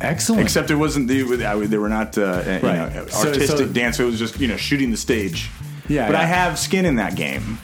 Excellent. 0.00 0.42
Except 0.42 0.70
it 0.70 0.74
wasn't 0.74 1.06
the 1.08 1.46
I, 1.46 1.54
they 1.66 1.78
were 1.78 1.88
not 1.88 2.18
uh, 2.18 2.42
you 2.46 2.62
know, 2.62 3.06
artistic 3.14 3.46
so- 3.58 3.66
dance. 3.66 4.00
It 4.00 4.04
was 4.04 4.18
just 4.18 4.40
you 4.40 4.48
know 4.48 4.56
shooting 4.56 4.90
the 4.90 4.96
stage. 4.96 5.50
Yeah, 5.88 6.06
but 6.06 6.16
I 6.16 6.24
have 6.24 6.58
skin 6.58 6.84
in 6.86 6.96
that 6.96 7.14
game, 7.14 7.58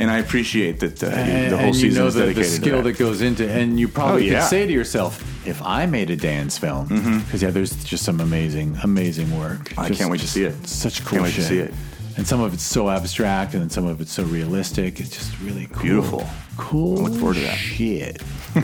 and 0.00 0.10
I 0.10 0.18
appreciate 0.18 0.80
that 0.80 1.02
uh, 1.02 1.06
and, 1.08 1.52
the 1.52 1.58
whole 1.58 1.74
season 1.74 2.06
is 2.06 2.14
the, 2.14 2.20
the 2.20 2.26
dedicated 2.34 2.62
skill 2.62 2.76
that. 2.78 2.82
that. 2.84 2.98
goes 2.98 3.20
into, 3.22 3.44
it 3.44 3.50
and 3.56 3.78
you 3.78 3.86
probably 3.88 4.28
Oh, 4.28 4.32
yeah. 4.32 4.40
could 4.40 4.48
say 4.48 4.66
to 4.66 4.72
yourself, 4.72 5.46
if 5.46 5.62
I 5.62 5.86
made 5.86 6.10
a 6.10 6.16
dance 6.16 6.58
film, 6.58 6.88
because 7.24 7.42
yeah, 7.42 7.50
there's 7.50 7.82
just 7.84 8.04
some 8.04 8.20
amazing, 8.20 8.76
amazing 8.82 9.38
work. 9.38 9.60
Mm-hmm. 9.70 9.80
I 9.80 9.88
Just- 9.88 9.98
can't 10.00 10.10
wait 10.10 10.20
to 10.20 10.28
see 10.28 10.44
it. 10.44 10.66
Such 10.66 11.04
cool 11.04 11.18
Can't 11.18 11.22
wait 11.24 11.34
to 11.34 11.40
shit. 11.40 11.48
see 11.48 11.58
it. 11.58 11.74
And 12.16 12.26
some 12.26 12.40
of 12.40 12.52
it's 12.52 12.64
so 12.64 12.90
abstract, 12.90 13.54
and 13.54 13.70
some 13.70 13.86
of 13.86 14.00
it's 14.00 14.12
so 14.12 14.24
realistic. 14.24 15.00
It's 15.00 15.10
just 15.10 15.38
really 15.40 15.66
cool. 15.72 15.82
Beautiful. 15.82 16.26
Cool. 16.56 16.98
I 16.98 17.02
look 17.08 17.18
forward 17.18 17.34
to 17.36 17.40
that. 17.42 17.56
Shit. 17.56 18.20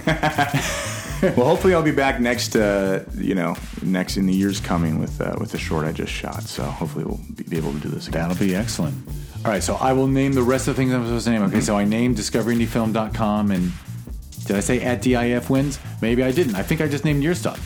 well, 1.36 1.46
hopefully 1.46 1.72
I'll 1.74 1.82
be 1.82 1.92
back 1.92 2.20
next, 2.20 2.56
uh, 2.56 3.04
you 3.16 3.34
know, 3.34 3.56
next 3.82 4.16
in 4.16 4.26
the 4.26 4.34
years 4.34 4.60
coming 4.60 4.98
with 4.98 5.20
uh, 5.20 5.36
with 5.38 5.52
the 5.52 5.58
short 5.58 5.86
I 5.86 5.92
just 5.92 6.12
shot. 6.12 6.42
So 6.42 6.64
hopefully 6.64 7.04
we'll 7.04 7.20
be 7.34 7.44
be 7.44 7.56
able 7.56 7.72
to 7.72 7.78
do 7.78 7.88
this 7.88 8.08
again. 8.08 8.28
That'll 8.28 8.44
be 8.46 8.54
excellent. 8.54 8.96
All 9.46 9.52
right, 9.52 9.62
so 9.62 9.76
I 9.76 9.92
will 9.92 10.08
name 10.08 10.32
the 10.32 10.42
rest 10.42 10.66
of 10.66 10.74
the 10.74 10.82
things 10.82 10.92
I'm 10.92 11.04
supposed 11.04 11.26
to 11.26 11.30
name. 11.30 11.42
Okay, 11.42 11.60
so 11.60 11.76
I 11.76 11.84
named 11.84 12.16
discoverindiefilm.com 12.16 13.52
and 13.52 13.70
did 14.44 14.56
I 14.56 14.58
say 14.58 14.80
at 14.80 15.02
DIF 15.02 15.48
wins? 15.48 15.78
Maybe 16.02 16.24
I 16.24 16.32
didn't. 16.32 16.56
I 16.56 16.64
think 16.64 16.80
I 16.80 16.88
just 16.88 17.04
named 17.04 17.22
your 17.22 17.36
stuff. 17.36 17.60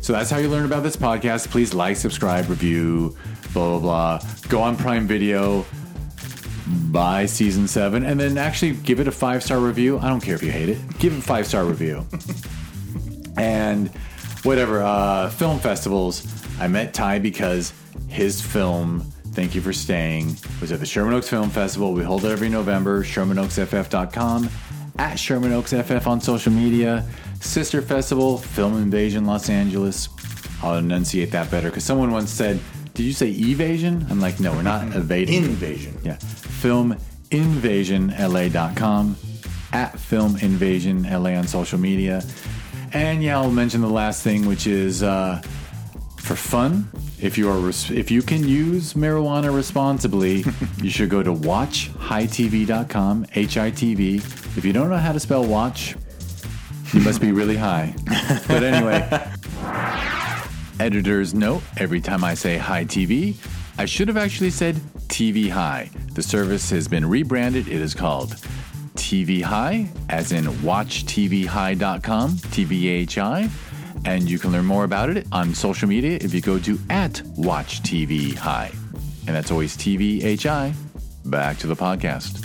So 0.00 0.12
that's 0.12 0.30
how 0.30 0.38
you 0.38 0.48
learn 0.48 0.64
about 0.64 0.84
this 0.84 0.94
podcast. 0.94 1.50
Please 1.50 1.74
like, 1.74 1.96
subscribe, 1.96 2.48
review, 2.48 3.16
blah, 3.52 3.80
blah, 3.80 3.80
blah. 3.80 4.30
Go 4.46 4.62
on 4.62 4.76
Prime 4.76 5.08
Video, 5.08 5.66
buy 6.92 7.26
season 7.26 7.66
seven, 7.66 8.04
and 8.04 8.20
then 8.20 8.38
actually 8.38 8.74
give 8.74 9.00
it 9.00 9.08
a 9.08 9.12
five 9.12 9.42
star 9.42 9.58
review. 9.58 9.98
I 9.98 10.10
don't 10.10 10.20
care 10.20 10.36
if 10.36 10.42
you 10.44 10.52
hate 10.52 10.68
it, 10.68 10.98
give 11.00 11.12
it 11.18 11.20
five 11.20 11.48
star 11.48 11.64
review. 11.64 12.06
and 13.36 13.88
whatever, 14.44 14.84
uh, 14.84 15.30
film 15.30 15.58
festivals. 15.58 16.24
I 16.60 16.68
met 16.68 16.94
Ty 16.94 17.18
because 17.18 17.72
his 18.06 18.40
film, 18.40 19.04
Thank 19.34 19.54
You 19.54 19.60
for 19.60 19.72
Staying, 19.72 20.36
was 20.60 20.70
at 20.72 20.80
the 20.80 20.86
Sherman 20.86 21.14
Oaks 21.14 21.28
Film 21.28 21.50
Festival. 21.50 21.92
We 21.92 22.02
hold 22.04 22.24
it 22.24 22.30
every 22.30 22.48
November, 22.48 23.02
ShermanOaksFF.com, 23.02 24.48
at 24.98 25.16
Sherman 25.16 25.52
Oaks 25.52 25.72
FF 25.72 26.06
on 26.06 26.20
social 26.20 26.52
media, 26.52 27.04
Sister 27.40 27.82
Festival, 27.82 28.38
Film 28.38 28.76
Invasion 28.80 29.24
Los 29.26 29.50
Angeles. 29.50 30.08
I'll 30.62 30.76
enunciate 30.76 31.32
that 31.32 31.50
better 31.50 31.68
because 31.68 31.84
someone 31.84 32.10
once 32.12 32.30
said, 32.30 32.60
Did 32.94 33.02
you 33.02 33.12
say 33.12 33.28
evasion? 33.30 34.06
I'm 34.08 34.20
like, 34.20 34.38
No, 34.38 34.52
we're 34.52 34.62
not 34.62 34.86
evading. 34.96 35.44
Invasion. 35.44 35.98
Yeah. 36.04 36.16
Film 36.16 36.96
FilmInvasionLA.com, 37.30 39.16
at 39.72 39.98
Film 39.98 40.36
Invasion 40.36 41.02
LA 41.02 41.30
on 41.30 41.48
social 41.48 41.78
media. 41.78 42.22
And 42.92 43.22
yeah, 43.24 43.38
I'll 43.38 43.50
mention 43.50 43.80
the 43.80 43.88
last 43.88 44.22
thing, 44.22 44.46
which 44.46 44.68
is 44.68 45.02
uh, 45.02 45.42
for 46.24 46.36
fun. 46.36 46.88
If 47.20 47.36
you 47.36 47.50
are 47.50 47.58
res- 47.58 47.90
if 47.90 48.10
you 48.10 48.22
can 48.22 48.48
use 48.48 48.94
marijuana 48.94 49.54
responsibly, 49.54 50.44
you 50.82 50.90
should 50.90 51.10
go 51.10 51.22
to 51.22 51.32
watchhightv.com, 51.32 53.26
H 53.34 53.58
I 53.58 53.70
T 53.70 53.94
V. 53.94 54.16
If 54.16 54.64
you 54.64 54.72
don't 54.72 54.88
know 54.88 54.96
how 54.96 55.12
to 55.12 55.20
spell 55.20 55.44
watch, 55.44 55.94
you 56.92 57.00
must 57.00 57.20
be 57.20 57.32
really 57.32 57.56
high. 57.56 57.94
But 58.48 58.62
anyway, 58.62 59.06
editor's 60.80 61.34
note 61.34 61.62
every 61.76 62.00
time 62.00 62.24
I 62.24 62.34
say 62.34 62.56
High 62.56 62.84
TV, 62.84 63.36
I 63.78 63.84
should 63.84 64.08
have 64.08 64.16
actually 64.16 64.50
said 64.50 64.76
TV 65.08 65.50
High. 65.50 65.90
The 66.14 66.22
service 66.22 66.70
has 66.70 66.88
been 66.88 67.04
rebranded. 67.04 67.68
It 67.68 67.80
is 67.80 67.94
called 67.94 68.36
TV 68.94 69.42
High, 69.42 69.90
as 70.08 70.32
in 70.32 70.44
watchtvhigh.com, 70.44 72.30
TVHI. 72.30 73.50
And 74.04 74.28
you 74.28 74.38
can 74.38 74.52
learn 74.52 74.64
more 74.64 74.84
about 74.84 75.10
it 75.10 75.26
on 75.32 75.54
social 75.54 75.88
media 75.88 76.18
if 76.20 76.34
you 76.34 76.40
go 76.40 76.58
to 76.58 76.78
at 76.90 77.22
Watch 77.36 77.82
TV 77.82 78.34
High. 78.34 78.70
And 79.26 79.34
that's 79.34 79.50
always 79.50 79.76
TVHI. 79.76 80.74
Back 81.24 81.58
to 81.58 81.66
the 81.66 81.74
podcast. 81.76 82.44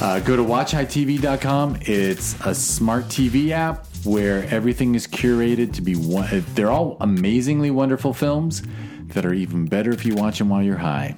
Uh, 0.00 0.20
go 0.20 0.36
to 0.36 0.42
watchhightv.com. 0.42 1.78
It's 1.82 2.34
a 2.44 2.54
smart 2.54 3.04
TV 3.04 3.50
app 3.50 3.86
where 4.04 4.44
everything 4.44 4.94
is 4.94 5.06
curated 5.06 5.72
to 5.74 5.82
be 5.82 5.94
one. 5.94 6.44
They're 6.54 6.70
all 6.70 6.96
amazingly 7.00 7.70
wonderful 7.70 8.14
films 8.14 8.62
that 9.08 9.24
are 9.24 9.34
even 9.34 9.66
better 9.66 9.90
if 9.90 10.04
you 10.04 10.14
watch 10.14 10.38
them 10.38 10.48
while 10.48 10.62
you're 10.62 10.76
high. 10.76 11.16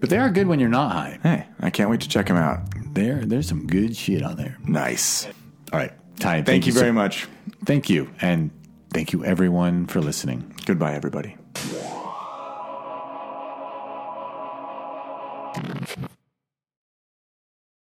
But 0.00 0.10
they 0.10 0.18
are 0.18 0.30
good 0.30 0.46
when 0.46 0.60
you're 0.60 0.68
not 0.68 0.92
high. 0.92 1.18
Hey, 1.22 1.46
I 1.60 1.70
can't 1.70 1.90
wait 1.90 2.00
to 2.02 2.08
check 2.08 2.26
them 2.26 2.36
out. 2.36 2.60
There, 2.94 3.24
there's 3.24 3.48
some 3.48 3.66
good 3.66 3.96
shit 3.96 4.22
on 4.22 4.36
there. 4.36 4.58
Nice. 4.64 5.26
All 5.72 5.78
right, 5.78 5.92
Ty. 6.18 6.42
Thank, 6.42 6.66
you 6.66 6.72
so- 6.72 6.80
very 6.80 6.92
much. 6.92 7.26
Thank 7.64 7.88
you, 7.90 8.10
and 8.20 8.50
thank 8.92 9.12
you 9.12 9.24
everyone 9.24 9.86
for 9.86 10.00
listening. 10.00 10.54
Goodbye, 10.66 10.94
everybody. 10.94 11.36